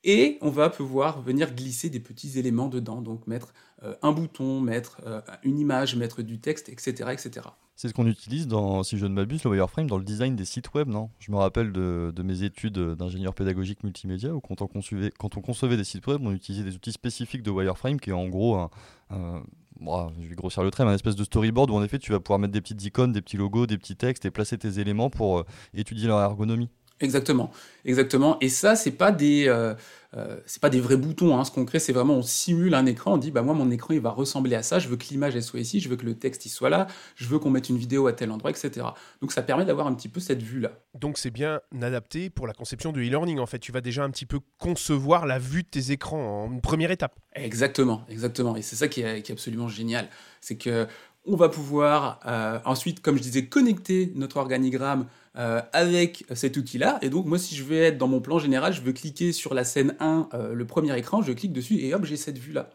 Et 0.03 0.37
on 0.41 0.49
va 0.49 0.69
pouvoir 0.69 1.21
venir 1.21 1.53
glisser 1.53 1.89
des 1.89 1.99
petits 1.99 2.39
éléments 2.39 2.67
dedans, 2.67 3.01
donc 3.01 3.27
mettre 3.27 3.53
un 4.01 4.11
bouton, 4.13 4.61
mettre 4.61 5.01
une 5.43 5.59
image, 5.59 5.95
mettre 5.95 6.21
du 6.21 6.39
texte, 6.39 6.69
etc. 6.69 7.09
etc. 7.11 7.41
C'est 7.75 7.87
ce 7.87 7.93
qu'on 7.93 8.07
utilise 8.07 8.47
dans, 8.47 8.83
si 8.83 8.97
je 8.97 9.05
ne 9.05 9.13
m'abuse, 9.13 9.43
le 9.45 9.51
wireframe 9.51 9.87
dans 9.87 9.97
le 9.97 10.03
design 10.03 10.35
des 10.35 10.43
sites 10.43 10.73
web, 10.73 10.89
non? 10.89 11.09
Je 11.19 11.31
me 11.31 11.37
rappelle 11.37 11.71
de, 11.71 12.13
mes 12.23 12.43
études 12.43 12.77
d'ingénieur 12.77 13.33
pédagogique 13.33 13.83
multimédia 13.83 14.33
où 14.33 14.41
quand 14.41 14.61
on, 14.61 14.67
concevait, 14.67 15.11
quand 15.17 15.37
on 15.37 15.41
concevait 15.41 15.77
des 15.77 15.85
sites 15.85 16.05
web, 16.07 16.21
on 16.21 16.33
utilisait 16.33 16.63
des 16.63 16.75
outils 16.75 16.91
spécifiques 16.91 17.41
de 17.41 17.51
wireframe 17.51 17.99
qui 17.99 18.09
est 18.09 18.13
en 18.13 18.27
gros 18.27 18.57
un, 18.57 19.41
je 20.21 20.27
vais 20.27 20.35
grossir 20.35 20.63
le 20.63 20.71
trait, 20.71 20.83
mais 20.83 20.91
un 20.91 20.95
espèce 20.95 21.15
de 21.15 21.23
storyboard 21.23 21.71
où 21.71 21.75
en 21.75 21.83
effet 21.83 21.99
tu 21.99 22.11
vas 22.11 22.19
pouvoir 22.19 22.39
mettre 22.39 22.53
des 22.53 22.61
petites 22.61 22.83
icônes, 22.83 23.11
des 23.11 23.21
petits 23.21 23.37
logos, 23.37 23.65
des 23.65 23.77
petits 23.77 23.95
textes 23.95 24.25
et 24.25 24.31
placer 24.31 24.57
tes 24.57 24.79
éléments 24.79 25.09
pour 25.09 25.39
euh, 25.39 25.45
étudier 25.73 26.07
leur 26.07 26.19
ergonomie. 26.19 26.69
Exactement, 27.01 27.51
exactement. 27.85 28.37
Et 28.41 28.49
ça, 28.49 28.75
c'est 28.75 28.91
pas 28.91 29.11
des, 29.11 29.47
euh, 29.47 29.73
euh, 30.15 30.37
c'est 30.45 30.61
pas 30.61 30.69
des 30.69 30.81
vrais 30.81 30.97
boutons. 30.97 31.37
Hein. 31.37 31.45
Ce 31.45 31.51
qu'on 31.51 31.65
crée, 31.65 31.79
c'est 31.79 31.93
vraiment 31.93 32.15
on 32.15 32.21
simule 32.21 32.73
un 32.73 32.85
écran. 32.85 33.13
On 33.13 33.17
dit, 33.17 33.31
bah 33.31 33.41
moi, 33.41 33.53
mon 33.53 33.69
écran, 33.71 33.93
il 33.93 34.01
va 34.01 34.09
ressembler 34.09 34.55
à 34.55 34.63
ça. 34.63 34.79
Je 34.79 34.89
veux 34.89 34.97
que 34.97 35.05
l'image 35.09 35.39
soit 35.39 35.59
ici. 35.59 35.79
Je 35.79 35.87
veux 35.87 35.95
que 35.95 36.05
le 36.05 36.15
texte 36.15 36.45
il 36.45 36.49
soit 36.49 36.69
là. 36.69 36.87
Je 37.15 37.27
veux 37.27 37.39
qu'on 37.39 37.51
mette 37.51 37.69
une 37.69 37.77
vidéo 37.77 38.07
à 38.07 38.13
tel 38.13 38.31
endroit, 38.31 38.51
etc. 38.51 38.85
Donc 39.21 39.31
ça 39.31 39.41
permet 39.41 39.65
d'avoir 39.65 39.87
un 39.87 39.93
petit 39.93 40.09
peu 40.09 40.19
cette 40.19 40.41
vue 40.41 40.59
là. 40.59 40.71
Donc 40.93 41.17
c'est 41.17 41.31
bien 41.31 41.61
adapté 41.81 42.29
pour 42.29 42.47
la 42.47 42.53
conception 42.53 42.91
du 42.91 43.07
e-learning. 43.07 43.39
En 43.39 43.45
fait, 43.45 43.59
tu 43.59 43.71
vas 43.71 43.81
déjà 43.81 44.03
un 44.03 44.09
petit 44.09 44.25
peu 44.25 44.39
concevoir 44.57 45.25
la 45.25 45.39
vue 45.39 45.63
de 45.63 45.69
tes 45.69 45.91
écrans 45.91 46.43
en 46.45 46.51
une 46.51 46.61
première 46.61 46.91
étape. 46.91 47.15
Exactement, 47.35 48.03
exactement. 48.09 48.55
Et 48.55 48.61
c'est 48.61 48.75
ça 48.75 48.87
qui 48.87 49.01
est, 49.01 49.21
qui 49.21 49.31
est 49.31 49.35
absolument 49.35 49.67
génial. 49.67 50.09
C'est 50.41 50.57
que 50.57 50.87
on 51.25 51.35
va 51.35 51.49
pouvoir 51.49 52.19
euh, 52.25 52.59
ensuite, 52.65 53.01
comme 53.01 53.17
je 53.17 53.21
disais, 53.21 53.45
connecter 53.45 54.11
notre 54.15 54.37
organigramme 54.37 55.05
euh, 55.37 55.61
avec 55.73 56.25
cet 56.33 56.57
outil-là. 56.57 56.97
Et 57.01 57.09
donc, 57.09 57.25
moi, 57.25 57.37
si 57.37 57.55
je 57.55 57.63
veux 57.63 57.81
être 57.81 57.97
dans 57.97 58.07
mon 58.07 58.19
plan 58.19 58.39
général, 58.39 58.73
je 58.73 58.81
veux 58.81 58.93
cliquer 58.93 59.31
sur 59.31 59.53
la 59.53 59.63
scène 59.63 59.95
1, 59.99 60.29
euh, 60.33 60.53
le 60.53 60.65
premier 60.65 60.97
écran, 60.97 61.21
je 61.21 61.31
clique 61.33 61.53
dessus 61.53 61.79
et 61.79 61.93
hop, 61.93 62.05
j'ai 62.05 62.17
cette 62.17 62.37
vue-là. 62.37 62.69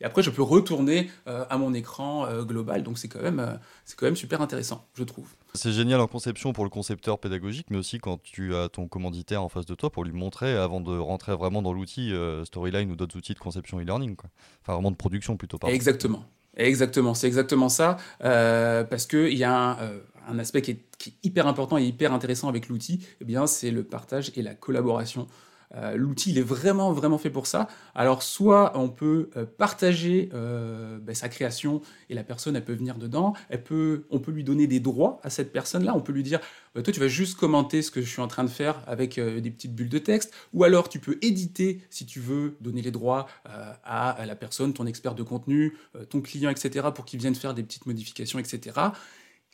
Et 0.00 0.04
après, 0.04 0.22
je 0.22 0.30
peux 0.30 0.42
retourner 0.42 1.10
à 1.26 1.58
mon 1.58 1.74
écran 1.74 2.28
global. 2.44 2.84
Donc, 2.84 2.98
c'est 2.98 3.08
quand, 3.08 3.20
même, 3.20 3.58
c'est 3.84 3.98
quand 3.98 4.06
même 4.06 4.14
super 4.14 4.40
intéressant, 4.40 4.86
je 4.94 5.02
trouve. 5.02 5.26
C'est 5.54 5.72
génial 5.72 6.00
en 6.00 6.06
conception 6.06 6.52
pour 6.52 6.62
le 6.62 6.70
concepteur 6.70 7.18
pédagogique, 7.18 7.66
mais 7.70 7.78
aussi 7.78 7.98
quand 7.98 8.22
tu 8.22 8.54
as 8.54 8.68
ton 8.68 8.86
commanditaire 8.86 9.42
en 9.42 9.48
face 9.48 9.66
de 9.66 9.74
toi 9.74 9.90
pour 9.90 10.04
lui 10.04 10.12
montrer 10.12 10.56
avant 10.56 10.80
de 10.80 10.96
rentrer 10.96 11.34
vraiment 11.34 11.62
dans 11.62 11.72
l'outil 11.72 12.12
Storyline 12.44 12.92
ou 12.92 12.94
d'autres 12.94 13.16
outils 13.16 13.34
de 13.34 13.40
conception 13.40 13.80
e-learning. 13.80 14.14
Enfin, 14.62 14.74
vraiment 14.74 14.92
de 14.92 14.96
production 14.96 15.36
plutôt. 15.36 15.58
Pardon. 15.58 15.74
Exactement. 15.74 16.24
Exactement, 16.58 17.14
c'est 17.14 17.28
exactement 17.28 17.68
ça, 17.68 17.96
euh, 18.24 18.82
parce 18.82 19.06
qu'il 19.06 19.38
y 19.38 19.44
a 19.44 19.54
un, 19.56 19.78
euh, 19.78 20.38
aspect 20.38 20.60
qui 20.60 20.72
est, 20.72 20.84
hyper 21.22 21.46
important 21.46 21.78
et 21.78 21.84
hyper 21.84 22.12
intéressant 22.12 22.48
avec 22.48 22.68
l'outil, 22.68 23.06
eh 23.20 23.46
c'est 23.46 23.70
le 23.70 23.84
partage 23.84 24.32
et 24.34 24.42
la 24.42 24.54
collaboration. 24.54 25.28
Euh, 25.74 25.96
l'outil, 25.96 26.30
il 26.30 26.38
est 26.38 26.42
vraiment, 26.42 26.92
vraiment 26.92 27.18
fait 27.18 27.30
pour 27.30 27.46
ça. 27.46 27.68
Alors, 27.94 28.22
soit 28.22 28.72
on 28.76 28.88
peut 28.88 29.30
euh, 29.36 29.44
partager 29.44 30.30
euh, 30.32 30.98
ben, 30.98 31.14
sa 31.14 31.28
création 31.28 31.82
et 32.08 32.14
la 32.14 32.24
personne, 32.24 32.56
elle 32.56 32.64
peut 32.64 32.74
venir 32.74 32.96
dedans. 32.96 33.34
Elle 33.50 33.62
peut, 33.62 34.04
on 34.10 34.18
peut 34.18 34.32
lui 34.32 34.44
donner 34.44 34.66
des 34.66 34.80
droits 34.80 35.20
à 35.22 35.30
cette 35.30 35.52
personne-là. 35.52 35.94
On 35.94 36.00
peut 36.00 36.12
lui 36.12 36.22
dire, 36.22 36.40
bah, 36.74 36.82
toi, 36.82 36.92
tu 36.92 37.00
vas 37.00 37.08
juste 37.08 37.38
commenter 37.38 37.82
ce 37.82 37.90
que 37.90 38.00
je 38.00 38.08
suis 38.08 38.22
en 38.22 38.28
train 38.28 38.44
de 38.44 38.48
faire 38.48 38.82
avec 38.86 39.20
des 39.20 39.50
petites 39.50 39.74
bulles 39.74 39.88
de 39.88 39.98
texte. 39.98 40.32
Ou 40.54 40.64
alors, 40.64 40.88
tu 40.88 41.00
peux 41.00 41.18
éditer, 41.22 41.82
si 41.90 42.06
tu 42.06 42.20
veux, 42.20 42.56
donner 42.60 42.82
les 42.82 42.90
droits 42.90 43.26
à, 43.44 44.10
à, 44.10 44.26
la 44.26 44.36
personne, 44.36 44.72
ton 44.72 44.86
expert 44.86 45.14
de 45.14 45.22
contenu, 45.22 45.76
ton 46.08 46.20
client, 46.20 46.50
etc., 46.50 46.86
pour 46.94 47.04
qu'il 47.04 47.20
vienne 47.20 47.34
faire 47.34 47.54
des 47.54 47.62
petites 47.62 47.86
modifications, 47.86 48.38
etc. 48.38 48.80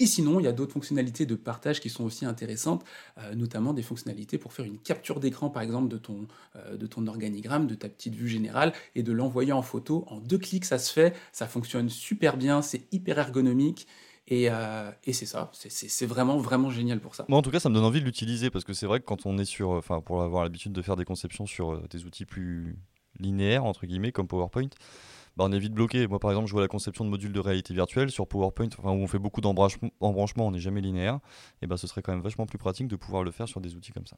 Et 0.00 0.06
sinon, 0.06 0.40
il 0.40 0.44
y 0.44 0.48
a 0.48 0.52
d'autres 0.52 0.72
fonctionnalités 0.72 1.24
de 1.24 1.36
partage 1.36 1.80
qui 1.80 1.88
sont 1.88 2.04
aussi 2.04 2.24
intéressantes, 2.24 2.84
euh, 3.18 3.34
notamment 3.34 3.72
des 3.72 3.82
fonctionnalités 3.82 4.38
pour 4.38 4.52
faire 4.52 4.64
une 4.64 4.78
capture 4.78 5.20
d'écran, 5.20 5.50
par 5.50 5.62
exemple, 5.62 5.88
de 5.88 5.98
ton, 5.98 6.26
euh, 6.56 6.76
de 6.76 6.86
ton 6.86 7.06
organigramme, 7.06 7.68
de 7.68 7.76
ta 7.76 7.88
petite 7.88 8.14
vue 8.14 8.28
générale, 8.28 8.72
et 8.96 9.04
de 9.04 9.12
l'envoyer 9.12 9.52
en 9.52 9.62
photo. 9.62 10.04
En 10.08 10.18
deux 10.18 10.38
clics, 10.38 10.64
ça 10.64 10.78
se 10.78 10.92
fait, 10.92 11.14
ça 11.32 11.46
fonctionne 11.46 11.88
super 11.88 12.36
bien, 12.36 12.60
c'est 12.60 12.92
hyper 12.92 13.18
ergonomique. 13.18 13.86
Et, 14.26 14.48
euh, 14.50 14.90
et 15.04 15.12
c'est 15.12 15.26
ça, 15.26 15.50
c'est 15.52 16.06
vraiment, 16.06 16.38
vraiment 16.38 16.70
génial 16.70 16.98
pour 16.98 17.14
ça. 17.14 17.26
Moi, 17.28 17.38
en 17.38 17.42
tout 17.42 17.50
cas, 17.50 17.60
ça 17.60 17.68
me 17.68 17.74
donne 17.74 17.84
envie 17.84 18.00
de 18.00 18.06
l'utiliser 18.06 18.48
parce 18.48 18.64
que 18.64 18.72
c'est 18.72 18.86
vrai 18.86 18.98
que 18.98 19.04
quand 19.04 19.26
on 19.26 19.36
est 19.36 19.44
sur, 19.44 19.70
enfin, 19.70 20.00
pour 20.00 20.22
avoir 20.22 20.44
l'habitude 20.44 20.72
de 20.72 20.80
faire 20.80 20.96
des 20.96 21.04
conceptions 21.04 21.44
sur 21.44 21.86
des 21.88 22.06
outils 22.06 22.24
plus 22.24 22.74
linéaires, 23.18 23.64
entre 23.64 23.86
guillemets, 23.86 24.12
comme 24.12 24.26
PowerPoint, 24.26 24.68
bah, 25.36 25.44
on 25.48 25.52
est 25.52 25.58
vite 25.58 25.72
bloqué. 25.72 26.06
Moi, 26.06 26.20
par 26.20 26.30
exemple, 26.30 26.46
je 26.46 26.52
vois 26.52 26.62
la 26.62 26.68
conception 26.68 27.04
de 27.04 27.10
modules 27.10 27.32
de 27.32 27.40
réalité 27.40 27.74
virtuelle 27.74 28.10
sur 28.10 28.26
PowerPoint, 28.26 28.68
enfin, 28.78 28.90
où 28.90 29.02
on 29.02 29.06
fait 29.06 29.18
beaucoup 29.18 29.40
d'embranchements, 29.40 29.90
on 30.00 30.50
n'est 30.50 30.58
jamais 30.60 30.80
linéaire. 30.80 31.18
Et 31.62 31.66
bah, 31.66 31.76
ce 31.76 31.86
serait 31.86 32.02
quand 32.02 32.12
même 32.12 32.22
vachement 32.22 32.46
plus 32.46 32.58
pratique 32.58 32.88
de 32.88 32.96
pouvoir 32.96 33.24
le 33.24 33.30
faire 33.30 33.48
sur 33.48 33.60
des 33.60 33.74
outils 33.74 33.92
comme 33.92 34.06
ça. 34.06 34.16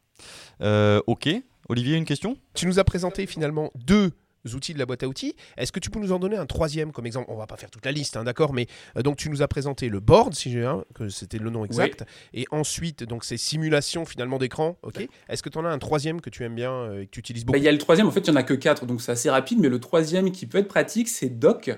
Euh, 0.61 1.00
ok, 1.07 1.29
Olivier, 1.69 1.97
une 1.97 2.05
question? 2.05 2.37
Tu 2.55 2.67
nous 2.67 2.79
as 2.79 2.85
présenté 2.85 3.26
finalement 3.26 3.71
deux 3.75 4.12
outils 4.55 4.75
de 4.75 4.79
la 4.79 4.87
boîte 4.87 5.03
à 5.03 5.09
outils. 5.09 5.35
Est-ce 5.57 5.73
que 5.73 5.81
tu 5.81 5.91
peux 5.91 5.99
nous 5.99 6.12
en 6.12 6.19
donner 6.19 6.37
un 6.37 6.47
troisième 6.47 6.93
comme 6.93 7.07
exemple? 7.07 7.31
On 7.31 7.37
va 7.37 7.47
pas 7.47 7.57
faire 7.57 7.71
toute 7.71 7.85
la 7.85 7.93
liste, 7.93 8.17
hein, 8.17 8.25
d'accord 8.25 8.53
Mais 8.53 8.67
euh, 8.97 9.03
donc 9.03 9.17
tu 9.17 9.31
nous 9.31 9.43
as 9.43 9.49
présenté 9.49 9.88
le 9.88 10.00
board, 10.00 10.35
si 10.35 10.50
j'ai 10.50 10.65
un, 10.65 10.85
que 10.95 11.09
c'était 11.09 11.38
le 11.38 11.50
nom 11.50 11.65
exact, 11.65 12.05
et 12.35 12.47
ensuite 12.50 13.05
donc 13.05 13.25
ces 13.25 13.37
simulations 13.37 14.05
finalement 14.05 14.38
d'écran. 14.38 14.76
Ok? 14.83 15.07
Est-ce 15.29 15.43
que 15.43 15.49
tu 15.49 15.59
en 15.59 15.65
as 15.65 15.71
un 15.71 15.79
troisième 15.79 16.21
que 16.21 16.31
tu 16.31 16.45
aimes 16.45 16.55
bien 16.55 16.73
euh, 16.73 17.03
et 17.03 17.07
que 17.07 17.11
tu 17.11 17.21
utilises 17.21 17.45
beaucoup 17.45 17.59
Il 17.59 17.65
y 17.65 17.69
a 17.69 17.73
le 17.73 17.79
troisième, 17.79 18.07
en 18.07 18.11
fait, 18.11 18.21
il 18.21 18.31
n'y 18.31 18.37
en 18.37 18.41
a 18.41 18.43
que 18.43 18.55
quatre, 18.55 18.87
donc 18.87 19.00
c'est 19.00 19.12
assez 19.12 19.31
rapide, 19.31 19.59
mais 19.61 19.69
le 19.69 19.81
troisième 19.81 20.31
qui 20.31 20.47
peut 20.47 20.59
être 20.59 20.69
pratique, 20.69 21.09
c'est 21.09 21.29
Doc. 21.29 21.71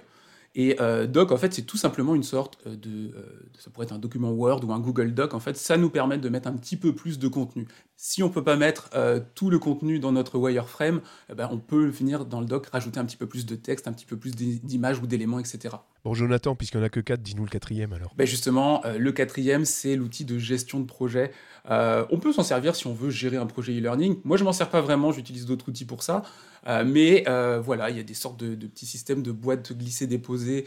Et 0.55 0.77
euh, 0.81 1.07
Doc, 1.07 1.31
en 1.31 1.37
fait, 1.37 1.53
c'est 1.53 1.63
tout 1.63 1.77
simplement 1.77 2.15
une 2.15 2.23
sorte 2.23 2.67
de, 2.67 3.15
euh, 3.15 3.23
Ça 3.59 3.71
pourrait 3.71 3.87
être 3.87 3.93
un 3.93 3.99
document 3.99 4.31
Word 4.31 4.65
ou 4.65 4.73
un 4.73 4.81
Google 4.81 5.15
Doc. 5.15 5.35
En 5.35 5.41
fait, 5.41 5.57
ça 5.57 5.77
nous 5.77 5.91
permet 5.91 6.19
de 6.19 6.29
mettre 6.29 6.49
un 6.49 6.57
petit 6.57 6.77
peu 6.77 6.95
plus 6.95 7.19
de 7.19 7.29
contenu. 7.29 7.67
Si 8.01 8.23
on 8.23 8.31
peut 8.31 8.45
pas 8.45 8.55
mettre 8.55 8.91
euh, 8.95 9.19
tout 9.35 9.51
le 9.51 9.59
contenu 9.59 9.99
dans 9.99 10.13
notre 10.13 10.39
wireframe, 10.39 11.01
eh 11.31 11.35
ben, 11.35 11.49
on 11.51 11.59
peut 11.59 11.89
venir 11.89 12.27
dans 12.27 12.39
le 12.39 12.47
doc 12.47 12.69
rajouter 12.69 13.01
un 13.01 13.05
petit 13.05 13.17
peu 13.17 13.27
plus 13.27 13.45
de 13.45 13.57
texte, 13.57 13.89
un 13.89 13.93
petit 13.93 14.07
peu 14.07 14.17
plus 14.17 14.31
d'i- 14.31 14.61
d'images 14.61 15.01
ou 15.01 15.09
d'éléments, 15.09 15.41
etc. 15.41 15.75
Bon, 16.05 16.15
Jonathan, 16.15 16.55
puisqu'il 16.55 16.77
n'y 16.77 16.85
en 16.85 16.87
a 16.87 16.91
que 16.91 17.01
quatre, 17.01 17.23
dis-nous 17.23 17.43
le 17.43 17.51
quatrième 17.51 17.93
alors. 17.93 18.15
Ben 18.17 18.25
justement, 18.25 18.85
euh, 18.87 18.99
le 18.99 19.11
quatrième, 19.11 19.65
c'est 19.65 19.97
l'outil 19.97 20.25
de 20.25 20.39
gestion 20.39 20.79
de 20.79 20.87
projet. 20.87 21.33
Euh, 21.71 22.07
on 22.13 22.21
peut 22.21 22.33
s'en 22.33 22.45
servir 22.45 22.77
si 22.77 22.87
on 22.87 22.95
veut 22.95 23.11
gérer 23.11 23.37
un 23.37 23.47
projet 23.47 23.73
e-learning. 23.77 24.21
Moi, 24.23 24.37
je 24.37 24.45
m'en 24.45 24.53
sers 24.53 24.71
pas 24.71 24.81
vraiment, 24.81 25.11
j'utilise 25.11 25.45
d'autres 25.45 25.69
outils 25.69 25.85
pour 25.85 26.05
ça. 26.05 26.23
Euh, 26.69 26.85
mais 26.87 27.25
voilà, 27.65 27.91
il 27.91 27.97
y 27.97 28.01
a 28.01 28.05
des 28.05 28.15
sortes 28.15 28.39
de, 28.39 28.55
de 28.55 28.67
petits 28.69 28.87
systèmes 28.87 29.25
de 29.25 29.33
boîtes 29.33 29.73
glissées-déposées 29.73 30.67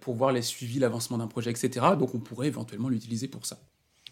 pour 0.00 0.14
voir 0.14 0.32
les 0.32 0.40
suivis, 0.40 0.78
l'avancement 0.78 1.18
d'un 1.18 1.26
projet, 1.26 1.50
etc. 1.50 1.84
Donc, 1.98 2.14
on 2.14 2.18
pourrait 2.18 2.46
éventuellement 2.48 2.88
l'utiliser 2.88 3.28
pour 3.28 3.44
ça. 3.44 3.58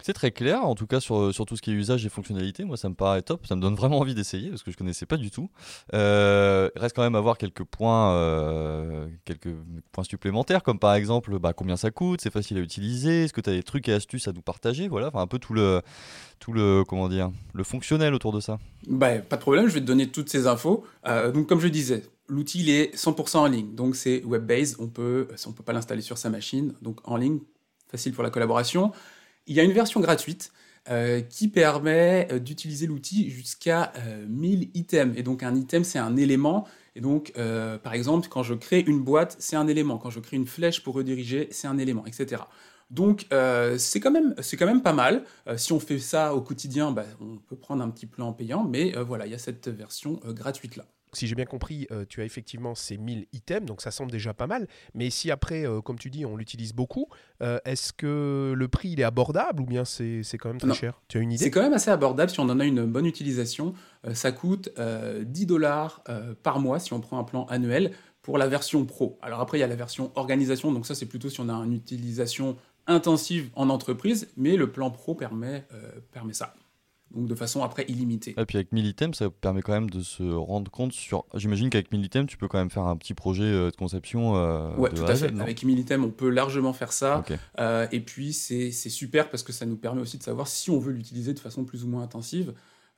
C'est 0.09 0.15
très 0.15 0.31
clair, 0.31 0.65
en 0.65 0.75
tout 0.75 0.87
cas 0.87 1.00
sur, 1.00 1.35
tout 1.35 1.55
ce 1.55 1.61
qui 1.61 1.71
est 1.71 1.75
usage 1.75 2.07
et 2.07 2.09
fonctionnalité. 2.09 2.65
Moi, 2.65 2.79
ça 2.79 2.88
me 2.88 2.95
paraît 2.95 3.21
top. 3.21 3.47
Ça 3.47 3.55
me 3.57 3.61
donne 3.61 3.75
vraiment 3.75 3.99
envie 3.99 4.15
d'essayer 4.15 4.49
parce 4.49 4.62
que 4.62 4.71
je 4.71 4.77
connaissais 4.79 5.05
pas 5.05 5.19
du 5.19 5.31
tout. 5.31 5.50
Euh, 5.93 6.71
reste 6.77 6.97
quand 6.97 7.03
même 7.03 7.15
à 7.15 7.21
voir 7.21 7.37
quelques 7.37 7.65
points, 7.65 8.15
euh, 8.15 9.07
quelques 9.27 9.55
points 9.93 10.05
supplémentaires, 10.05 10.62
comme 10.62 10.79
par 10.79 10.95
exemple 10.95 11.38
bah, 11.38 11.53
combien 11.53 11.77
ça 11.77 11.91
coûte, 11.91 12.23
c'est 12.23 12.33
facile 12.33 12.57
à 12.57 12.61
utiliser, 12.61 13.25
est-ce 13.25 13.35
que 13.35 13.43
tu 13.43 13.50
as 13.50 13.53
des 13.53 13.62
trucs 13.62 13.87
et 13.91 13.93
astuces 13.93 14.27
à 14.29 14.33
nous 14.33 14.41
partager, 14.41 14.88
voilà, 14.88 15.09
enfin 15.09 15.21
un 15.21 15.27
peu 15.27 15.38
tout 15.38 15.53
le, 15.53 15.83
tout 16.38 16.55
le, 16.55 16.85
comment 16.88 17.11
dire, 17.11 17.31
le 17.53 17.62
fonctionnel 17.62 18.15
autour 18.15 18.33
de 18.33 18.41
ça. 18.41 18.59
Ben, 18.87 19.21
pas 19.21 19.37
de 19.37 19.43
problème, 19.43 19.69
je 19.69 19.75
vais 19.75 19.81
te 19.81 19.85
donner 19.85 20.09
toutes 20.09 20.31
ces 20.31 20.47
infos. 20.47 20.87
Euh, 21.07 21.33
donc, 21.33 21.50
comme 21.50 21.61
je 21.61 21.69
disais, 21.69 22.03
l'outil 22.29 22.61
il 22.61 22.71
est 22.71 22.97
100% 22.97 23.37
en 23.37 23.47
ligne. 23.47 23.75
Donc, 23.75 23.95
c'est 23.95 24.25
web-based. 24.25 24.77
On 24.79 24.87
peut, 24.87 25.29
on 25.47 25.53
peut 25.53 25.65
pas 25.65 25.75
l'installer 25.75 26.00
sur 26.00 26.17
sa 26.17 26.31
machine. 26.31 26.73
Donc, 26.81 27.00
en 27.05 27.19
ligne, 27.19 27.41
facile 27.91 28.15
pour 28.15 28.25
la 28.25 28.31
collaboration. 28.31 28.91
Il 29.49 29.57
y 29.57 29.61
a 29.61 29.64
une 29.64 29.73
version 29.73 30.00
gratuite 30.00 30.52
euh, 30.90 31.21
qui 31.21 31.49
permet 31.49 32.28
euh, 32.33 32.38
d'utiliser 32.38 32.87
l'outil 32.87 33.31
jusqu'à 33.31 33.93
euh, 33.97 34.25
1000 34.28 34.71
items. 34.75 35.17
Et 35.19 35.23
donc, 35.23 35.43
un 35.43 35.55
item, 35.57 35.85
c'est 35.85 35.99
un 35.99 36.17
élément. 36.17 36.67
Et 36.97 37.00
donc, 37.00 37.33
euh, 37.37 37.78
par 37.78 37.95
exemple, 37.95 38.28
quand 38.28 38.43
je 38.45 38.55
crée 38.55 38.81
une 38.87 39.00
boîte, 39.02 39.37
c'est 39.40 39.57
un 39.57 39.67
élément. 39.69 39.99
Quand 39.99 40.11
je 40.11 40.21
crée 40.21 40.37
une 40.37 40.47
flèche 40.47 40.83
pour 40.83 40.95
rediriger, 40.95 41.49
c'est 41.50 41.67
un 41.69 41.78
élément, 41.78 42.07
etc. 42.07 42.49
Donc, 42.90 43.26
c'est 43.78 44.00
quand, 44.00 44.11
même- 44.11 44.35
quand 44.59 44.67
même 44.67 44.83
pas 44.83 44.95
mal. 44.95 45.25
Si 45.59 45.73
on 45.75 45.81
fait 45.81 45.99
ça 45.99 46.35
au 46.35 46.40
quotidien, 46.40 46.90
bah, 46.90 47.05
on 47.21 47.37
peut 47.37 47.57
prendre 47.57 47.83
un 47.85 47.90
petit 47.90 48.07
plan 48.07 48.33
payant, 48.33 48.64
mais 48.64 48.93
voilà, 49.07 49.26
il 49.26 49.33
y 49.33 49.35
a 49.35 49.38
cette 49.38 49.69
version 49.69 50.21
gratuite 50.25 50.76
là. 50.76 50.87
Si 51.12 51.27
j'ai 51.27 51.35
bien 51.35 51.45
compris, 51.45 51.87
euh, 51.91 52.05
tu 52.09 52.21
as 52.21 52.25
effectivement 52.25 52.75
ces 52.75 52.97
1000 52.99 53.27
items, 53.33 53.67
donc 53.67 53.81
ça 53.81 53.91
semble 53.91 54.11
déjà 54.11 54.35
pas 54.35 54.47
mal. 54.47 54.67
Mais 54.95 55.11
si 55.11 55.31
après, 55.31 55.67
euh, 55.67 55.81
comme 55.81 55.99
tu 55.99 56.11
dis, 56.11 56.27
on 56.27 56.37
l'utilise 56.37 56.75
beaucoup, 56.75 57.07
euh, 57.43 57.59
est-ce 57.65 57.93
que 57.93 58.53
le 58.57 58.69
prix 58.69 58.91
il 58.91 59.00
est 59.00 59.05
abordable 59.05 59.62
ou 59.62 59.67
bien 59.67 59.85
c'est 59.85 60.23
c'est 60.23 60.38
quand 60.38 60.49
même 60.49 60.59
très 60.59 60.69
Non. 60.69 60.75
cher? 60.75 61.00
Tu 61.09 61.19
as 61.19 61.21
une 61.21 61.31
C'est 61.31 61.47
idée 61.47 61.50
quand 61.50 61.62
même 61.62 61.73
assez 61.73 61.91
abordable 61.91 62.31
si 62.31 62.41
on 62.41 62.49
en 62.49 62.61
a 62.61 62.65
une 62.65 62.85
bonne 62.85 63.07
utilisation. 63.07 63.75
Ça 64.12 64.33
coûte 64.33 64.71
euh, 64.79 65.25
10 65.25 65.47
dollars 65.47 66.03
par 66.43 66.61
mois 66.61 66.79
si 66.79 66.93
on 66.93 67.00
prend 67.00 67.19
un 67.19 67.25
plan 67.25 67.47
annuel 67.47 67.93
pour 68.23 68.38
la 68.38 68.47
version 68.47 68.85
pro. 68.85 69.19
Alors 69.23 69.41
après, 69.41 69.59
il 69.59 69.61
y 69.61 69.65
a 69.65 69.69
la 69.69 69.77
version 69.77 70.12
organisation, 70.15 70.73
donc 70.73 70.87
ça 70.87 70.95
c'est 70.95 71.07
plutôt 71.07 71.31
si 71.31 71.41
on 71.41 71.49
a 71.49 71.55
une 71.55 71.73
utilisation 71.73 72.57
intensive 72.87 73.50
en 73.55 73.71
entreprise, 73.71 74.29
mais 74.37 74.57
le 74.57 74.71
plan 74.71 74.91
pro 74.91 75.15
permet, 75.15 75.67
permet 76.12 76.33
ça. 76.33 76.55
Donc 77.11 77.27
de 77.27 77.35
façon 77.35 77.62
après 77.62 77.85
illimitée. 77.88 78.35
Et 78.38 78.45
puis 78.45 78.59
avec 78.59 78.71
1000 78.71 78.85
items, 78.87 79.17
ça 79.17 79.31
permet 79.31 79.62
quand 79.62 79.73
même 79.73 79.88
de 79.88 80.03
se 80.03 80.23
rendre 80.23 80.71
compte 80.71 80.93
sur. 80.93 81.25
J'imagine 81.35 81.71
qu'avec 81.71 81.91
1000 81.91 82.05
items, 82.05 82.29
tu 82.31 82.37
peux 82.37 82.49
quand 82.49 82.59
même 82.59 82.69
faire 82.71 82.85
un 82.85 82.97
petit 82.99 83.15
projet 83.15 83.45
euh, 83.45 83.71
de 83.71 83.77
conception. 83.77 84.37
euh, 84.37 84.75
Ouais, 84.77 84.91
de 84.91 84.97
tout 84.97 85.05
à 85.05 85.15
fait. 85.15 85.33
Avec 85.41 85.62
Militem, 85.62 86.05
on 86.05 86.11
peut 86.11 86.29
largement 86.29 86.73
faire 86.75 86.93
ça. 86.93 87.21
Ok. 87.21 87.38
Euh, 87.61 87.87
et 87.93 88.00
puis, 88.00 88.33
c'est 88.35 88.71
super 88.71 89.31
parce 89.31 89.43
que 89.43 89.53
ça 89.53 89.65
nous 89.65 89.77
permet 89.77 90.03
aussi 90.03 90.19
de 90.19 90.23
savoir 90.23 90.49
si 90.49 90.71
on 90.71 90.79
veut 90.79 90.93
l'utiliser 90.93 91.33
de 91.33 91.38
façon 91.41 91.65
plus 91.65 91.83
ou 91.85 91.88
moins 91.88 92.03
intensive. 92.03 92.53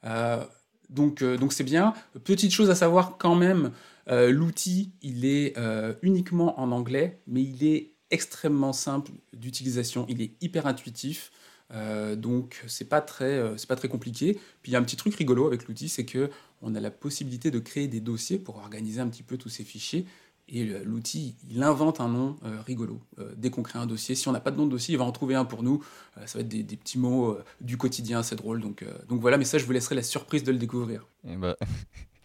Euh, 0.04 0.44
donc, 0.88 1.22
donc 1.22 1.52
c'est 1.52 1.62
bien. 1.64 1.94
Petite 2.24 2.50
chose 2.52 2.68
à 2.68 2.74
savoir 2.74 3.16
quand 3.16 3.36
même, 3.36 3.70
l'outil, 4.08 4.90
il 5.02 5.24
est 5.24 5.56
uniquement 6.02 6.58
en 6.60 6.72
anglais, 6.72 7.20
mais 7.28 7.42
il 7.42 7.64
est 7.64 7.92
extrêmement 8.10 8.72
simple 8.72 9.12
d'utilisation. 9.32 10.04
Il 10.08 10.20
est 10.20 10.32
hyper 10.40 10.66
intuitif. 10.66 11.30
Euh, 11.72 12.16
donc 12.16 12.64
c'est 12.66 12.88
pas 12.88 13.00
très 13.00 13.38
euh, 13.38 13.56
c'est 13.56 13.68
pas 13.68 13.76
très 13.76 13.88
compliqué. 13.88 14.34
Puis 14.62 14.70
il 14.70 14.72
y 14.72 14.76
a 14.76 14.78
un 14.78 14.82
petit 14.82 14.96
truc 14.96 15.14
rigolo 15.14 15.46
avec 15.46 15.66
l'outil, 15.66 15.88
c'est 15.88 16.04
que 16.04 16.30
on 16.62 16.74
a 16.74 16.80
la 16.80 16.90
possibilité 16.90 17.50
de 17.50 17.58
créer 17.58 17.88
des 17.88 18.00
dossiers 18.00 18.38
pour 18.38 18.56
organiser 18.58 19.00
un 19.00 19.08
petit 19.08 19.22
peu 19.22 19.36
tous 19.36 19.48
ces 19.48 19.64
fichiers. 19.64 20.06
Et 20.52 20.64
l'outil, 20.64 21.36
il 21.48 21.62
invente 21.62 22.00
un 22.00 22.08
nom 22.08 22.36
euh, 22.44 22.60
rigolo. 22.66 23.00
Dès 23.36 23.50
qu'on 23.50 23.62
crée 23.62 23.78
un 23.78 23.86
dossier, 23.86 24.16
si 24.16 24.26
on 24.26 24.32
n'a 24.32 24.40
pas 24.40 24.50
de 24.50 24.56
nom 24.56 24.66
de 24.66 24.72
dossier, 24.72 24.94
il 24.94 24.98
va 24.98 25.04
en 25.04 25.12
trouver 25.12 25.36
un 25.36 25.44
pour 25.44 25.62
nous. 25.62 25.84
Ça 26.26 26.38
va 26.38 26.40
être 26.40 26.48
des, 26.48 26.64
des 26.64 26.76
petits 26.76 26.98
mots 26.98 27.38
du 27.60 27.76
quotidien, 27.76 28.24
c'est 28.24 28.34
drôle. 28.34 28.60
Donc, 28.60 28.84
donc 29.08 29.20
voilà, 29.20 29.38
mais 29.38 29.44
ça, 29.44 29.58
je 29.58 29.64
vous 29.64 29.70
laisserai 29.70 29.94
la 29.94 30.02
surprise 30.02 30.42
de 30.42 30.50
le 30.50 30.58
découvrir. 30.58 31.06
Eh 31.24 31.36
ben, 31.36 31.54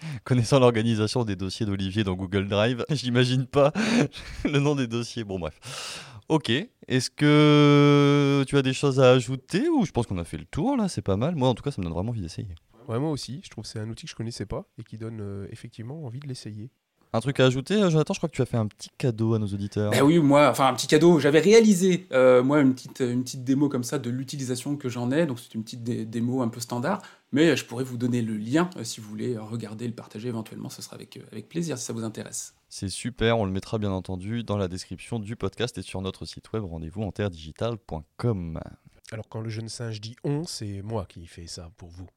connaissant 0.23 0.59
l'organisation 0.59 1.23
des 1.23 1.35
dossiers 1.35 1.65
d'Olivier 1.65 2.03
dans 2.03 2.15
Google 2.15 2.47
Drive, 2.47 2.85
j'imagine 2.89 3.45
pas 3.45 3.71
le 4.43 4.59
nom 4.59 4.75
des 4.75 4.87
dossiers. 4.87 5.23
Bon, 5.23 5.39
bref. 5.39 5.59
Ok. 6.27 6.50
Est-ce 6.88 7.10
que 7.10 8.44
tu 8.48 8.58
as 8.58 8.62
des 8.62 8.74
choses 8.74 9.00
à 9.00 9.12
ajouter 9.12 9.70
ou 9.70 9.86
je 9.86 9.91
pense 9.91 10.08
qu'on 10.08 10.17
a 10.17 10.24
fait 10.24 10.38
le 10.38 10.46
tour 10.46 10.75
là? 10.75 10.88
C'est 10.88 11.01
pas 11.01 11.17
mal. 11.17 11.36
Moi, 11.36 11.48
en 11.48 11.53
tout 11.53 11.63
cas, 11.63 11.72
ça 11.72 11.82
me 11.82 11.84
donne 11.84 11.94
vraiment 11.94 12.10
envie 12.10 12.22
d'essayer. 12.22 12.55
Ouais, 12.88 13.00
moi 13.00 13.10
aussi, 13.10 13.41
je 13.44 13.50
trouve 13.50 13.63
que 13.63 13.70
c'est 13.70 13.79
un 13.79 13.89
outil 13.89 14.05
que 14.05 14.12
je 14.12 14.15
connaissais 14.15 14.46
pas 14.46 14.67
et 14.77 14.84
qui 14.84 14.98
donne 14.98 15.20
euh, 15.22 15.48
effectivement 15.51 16.05
envie 16.05 16.20
de 16.20 16.27
l'essayer. 16.27 16.72
Un 17.15 17.22
truc 17.22 17.39
à 17.39 17.45
ajouter, 17.45 17.75
euh, 17.75 17.89
Jonathan 17.89 18.13
Je 18.13 18.19
crois 18.19 18.27
que 18.27 18.36
tu 18.36 18.41
as 18.41 18.45
fait 18.45 18.57
un 18.57 18.67
petit 18.67 18.89
cadeau 18.98 19.36
à 19.36 19.39
nos 19.39 19.48
auditeurs. 19.48 19.91
Ben 19.91 20.01
oui, 20.03 20.19
moi, 20.19 20.50
enfin 20.50 20.67
un 20.67 20.74
petit 20.74 20.88
cadeau. 20.88 21.17
J'avais 21.19 21.39
réalisé 21.39 22.07
euh, 22.12 22.43
moi 22.43 22.60
une 22.60 22.74
petite 22.74 23.00
une 23.00 23.24
petite 23.24 23.45
démo 23.45 23.69
comme 23.69 23.86
ça 23.86 24.00
de 24.00 24.10
l'utilisation 24.10 24.75
que 24.75 24.89
j'en 24.89 25.10
ai. 25.12 25.25
Donc 25.25 25.39
c'est 25.39 25.53
une 25.55 25.63
petite 25.63 25.81
dé- 25.84 26.05
démo 26.05 26.41
un 26.41 26.50
peu 26.50 26.60
standard, 26.60 27.01
mais 27.31 27.55
je 27.55 27.63
pourrais 27.63 27.86
vous 27.86 27.95
donner 27.98 28.22
le 28.22 28.36
lien 28.36 28.69
euh, 28.75 28.84
si 28.84 29.00
vous 29.00 29.07
voulez 29.07 29.36
euh, 29.36 29.41
regarder, 29.43 29.88
le 29.88 29.93
partager 29.93 30.27
éventuellement. 30.27 30.69
Ce 30.69 30.81
sera 30.81 30.95
avec 30.98 31.15
euh, 31.15 31.22
avec 31.31 31.48
plaisir 31.48 31.77
si 31.77 31.86
ça 31.86 31.93
vous 31.93 32.03
intéresse. 32.03 32.53
C'est 32.67 32.89
super, 32.89 33.38
on 33.39 33.45
le 33.45 33.51
mettra 33.51 33.77
bien 33.77 33.91
entendu 33.91 34.43
dans 34.43 34.57
la 34.57 34.67
description 34.67 35.17
du 35.19 35.38
podcast 35.38 35.77
et 35.77 35.84
sur 35.84 36.01
notre 36.01 36.25
site 36.25 36.51
web 36.51 36.65
rendez-vous 36.65 37.03
en 37.03 37.12
terredigital.com. 37.13 38.60
Alors 39.12 39.29
quand 39.29 39.39
le 39.39 39.50
jeune 39.50 39.69
singe 39.69 40.01
dit 40.01 40.15
on, 40.25 40.43
c'est 40.45 40.81
moi 40.81 41.05
qui 41.07 41.25
fais 41.27 41.48
ça 41.48 41.69
pour 41.77 41.89
vous. 41.89 42.07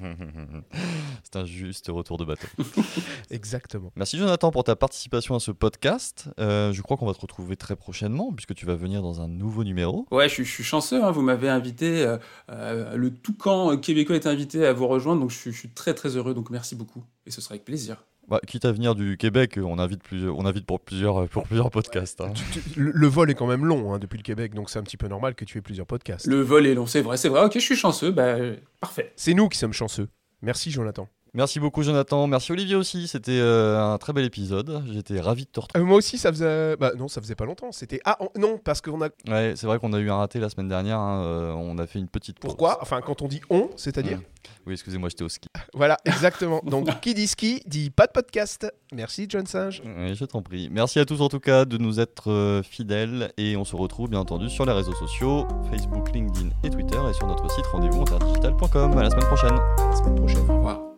C'est 1.24 1.36
un 1.36 1.44
juste 1.44 1.86
retour 1.88 2.16
de 2.18 2.24
bateau. 2.24 2.46
Exactement. 3.30 3.92
Merci 3.96 4.18
Jonathan 4.18 4.50
pour 4.50 4.64
ta 4.64 4.76
participation 4.76 5.34
à 5.34 5.40
ce 5.40 5.50
podcast. 5.50 6.28
Euh, 6.38 6.72
je 6.72 6.82
crois 6.82 6.96
qu'on 6.96 7.06
va 7.06 7.14
te 7.14 7.20
retrouver 7.20 7.56
très 7.56 7.76
prochainement 7.76 8.32
puisque 8.32 8.54
tu 8.54 8.66
vas 8.66 8.74
venir 8.76 9.02
dans 9.02 9.20
un 9.20 9.28
nouveau 9.28 9.64
numéro. 9.64 10.06
Ouais, 10.10 10.28
je, 10.28 10.34
suis- 10.34 10.44
je 10.44 10.50
suis 10.52 10.64
chanceux. 10.64 11.02
hein, 11.02 11.10
vous 11.10 11.22
m'avez 11.22 11.48
invité. 11.48 12.02
euh, 12.02 12.18
euh, 12.50 12.96
le 12.96 13.12
Toucan 13.14 13.76
québécois 13.78 14.16
est 14.16 14.26
invité 14.26 14.66
à 14.66 14.72
vous 14.72 14.86
rejoindre, 14.88 15.20
donc 15.20 15.30
je, 15.30 15.36
suis- 15.38 15.52
je 15.52 15.58
suis 15.58 15.70
très 15.70 15.94
très 15.94 16.16
heureux. 16.16 16.34
Donc 16.34 16.50
merci 16.50 16.74
beaucoup 16.74 17.04
et 17.26 17.30
ce 17.30 17.40
sera 17.40 17.54
avec 17.54 17.64
plaisir. 17.64 18.04
Bah, 18.30 18.40
quitte 18.46 18.64
à 18.64 18.70
venir 18.72 18.94
du 18.94 19.16
Québec, 19.16 19.58
on 19.60 19.78
invite, 19.80 20.00
on 20.12 20.46
invite 20.46 20.64
pour, 20.64 20.78
plusieurs, 20.80 21.28
pour 21.28 21.42
plusieurs 21.42 21.70
podcasts. 21.70 22.20
hein. 22.20 22.32
Tu- 22.52 22.60
tu- 22.62 22.80
le, 22.80 22.92
le 22.94 23.06
vol 23.08 23.28
est 23.30 23.34
quand 23.34 23.48
même 23.48 23.64
long 23.66 23.92
hein, 23.92 23.98
depuis 23.98 24.18
le 24.18 24.22
Québec, 24.22 24.54
donc 24.54 24.70
c'est 24.70 24.78
un 24.78 24.84
petit 24.84 24.96
peu 24.96 25.08
normal 25.08 25.34
que 25.34 25.44
tu 25.44 25.58
aies 25.58 25.62
plusieurs 25.62 25.86
podcasts. 25.86 26.26
Le 26.28 26.40
vol 26.40 26.64
est 26.66 26.74
long, 26.74 26.86
c'est 26.86 27.02
vrai, 27.02 27.16
c'est 27.16 27.28
vrai. 27.28 27.44
Ok, 27.44 27.54
je 27.54 27.58
suis 27.58 27.74
chanceux. 27.76 28.12
Bah 28.12 28.22
euh, 28.26 28.54
parfait. 28.80 29.12
C'est 29.16 29.34
nous 29.34 29.48
qui 29.48 29.58
sommes 29.58 29.72
chanceux. 29.72 30.08
Merci 30.42 30.70
Jonathan. 30.70 31.08
Merci 31.32 31.60
beaucoup 31.60 31.82
Jonathan, 31.82 32.26
merci 32.26 32.50
Olivier 32.52 32.74
aussi, 32.74 33.06
c'était 33.06 33.38
euh, 33.38 33.78
un 33.80 33.98
très 33.98 34.12
bel 34.12 34.24
épisode. 34.24 34.82
J'étais 34.92 35.20
ravi 35.20 35.44
de 35.44 35.50
te 35.50 35.60
retrouver. 35.60 35.82
Euh, 35.84 35.86
moi 35.86 35.96
aussi, 35.98 36.18
ça 36.18 36.30
faisait. 36.32 36.76
Bah 36.76 36.92
non, 36.98 37.06
ça 37.08 37.20
faisait 37.20 37.36
pas 37.36 37.44
longtemps. 37.44 37.70
C'était. 37.72 38.00
Ah 38.04 38.16
on- 38.20 38.30
non, 38.38 38.58
parce 38.58 38.80
qu'on 38.80 39.00
a. 39.02 39.08
Ouais, 39.28 39.54
c'est 39.56 39.66
vrai 39.66 39.78
qu'on 39.78 39.92
a 39.92 39.98
eu 39.98 40.10
un 40.10 40.16
raté 40.16 40.40
la 40.40 40.48
semaine 40.50 40.68
dernière, 40.68 40.98
hein, 40.98 41.22
euh, 41.24 41.52
on 41.52 41.78
a 41.78 41.86
fait 41.86 41.98
une 42.00 42.08
petite 42.08 42.38
pause. 42.40 42.48
Pourquoi? 42.50 42.78
Enfin, 42.82 43.00
quand 43.00 43.22
on 43.22 43.28
dit 43.28 43.40
on, 43.50 43.70
c'est-à-dire 43.76 44.18
Mm. 44.18 44.22
Oui, 44.66 44.72
excusez-moi, 44.72 45.10
j'étais 45.10 45.22
au 45.24 45.28
ski. 45.28 45.48
Voilà, 45.74 45.98
exactement. 46.06 46.60
Donc, 46.64 46.88
qui 47.00 47.12
dit 47.14 47.26
ski 47.26 47.62
dit 47.66 47.90
pas 47.90 48.06
de 48.06 48.12
podcast. 48.12 48.66
Merci, 48.92 49.26
John 49.28 49.46
Singe. 49.46 49.82
Oui, 49.84 50.14
je 50.14 50.24
t'en 50.24 50.40
prie. 50.42 50.68
Merci 50.70 50.98
à 50.98 51.04
tous 51.04 51.20
en 51.20 51.28
tout 51.28 51.40
cas 51.40 51.64
de 51.66 51.76
nous 51.76 52.00
être 52.00 52.62
fidèles 52.64 53.32
et 53.36 53.56
on 53.56 53.64
se 53.64 53.76
retrouve 53.76 54.08
bien 54.08 54.18
entendu 54.20 54.48
sur 54.48 54.64
les 54.64 54.72
réseaux 54.72 54.94
sociaux, 54.94 55.46
Facebook, 55.70 56.10
LinkedIn 56.14 56.48
et 56.64 56.70
Twitter 56.70 56.98
et 57.08 57.12
sur 57.14 57.26
notre 57.26 57.50
site 57.50 57.66
rendez-vous 57.66 58.00
interdigital.com. 58.02 58.96
À 58.98 59.02
la 59.02 59.10
semaine 59.10 59.26
prochaine. 59.26 59.52
À 59.52 59.90
la 59.90 59.96
semaine 59.96 60.14
prochaine. 60.16 60.50
Au 60.50 60.56
revoir. 60.56 60.89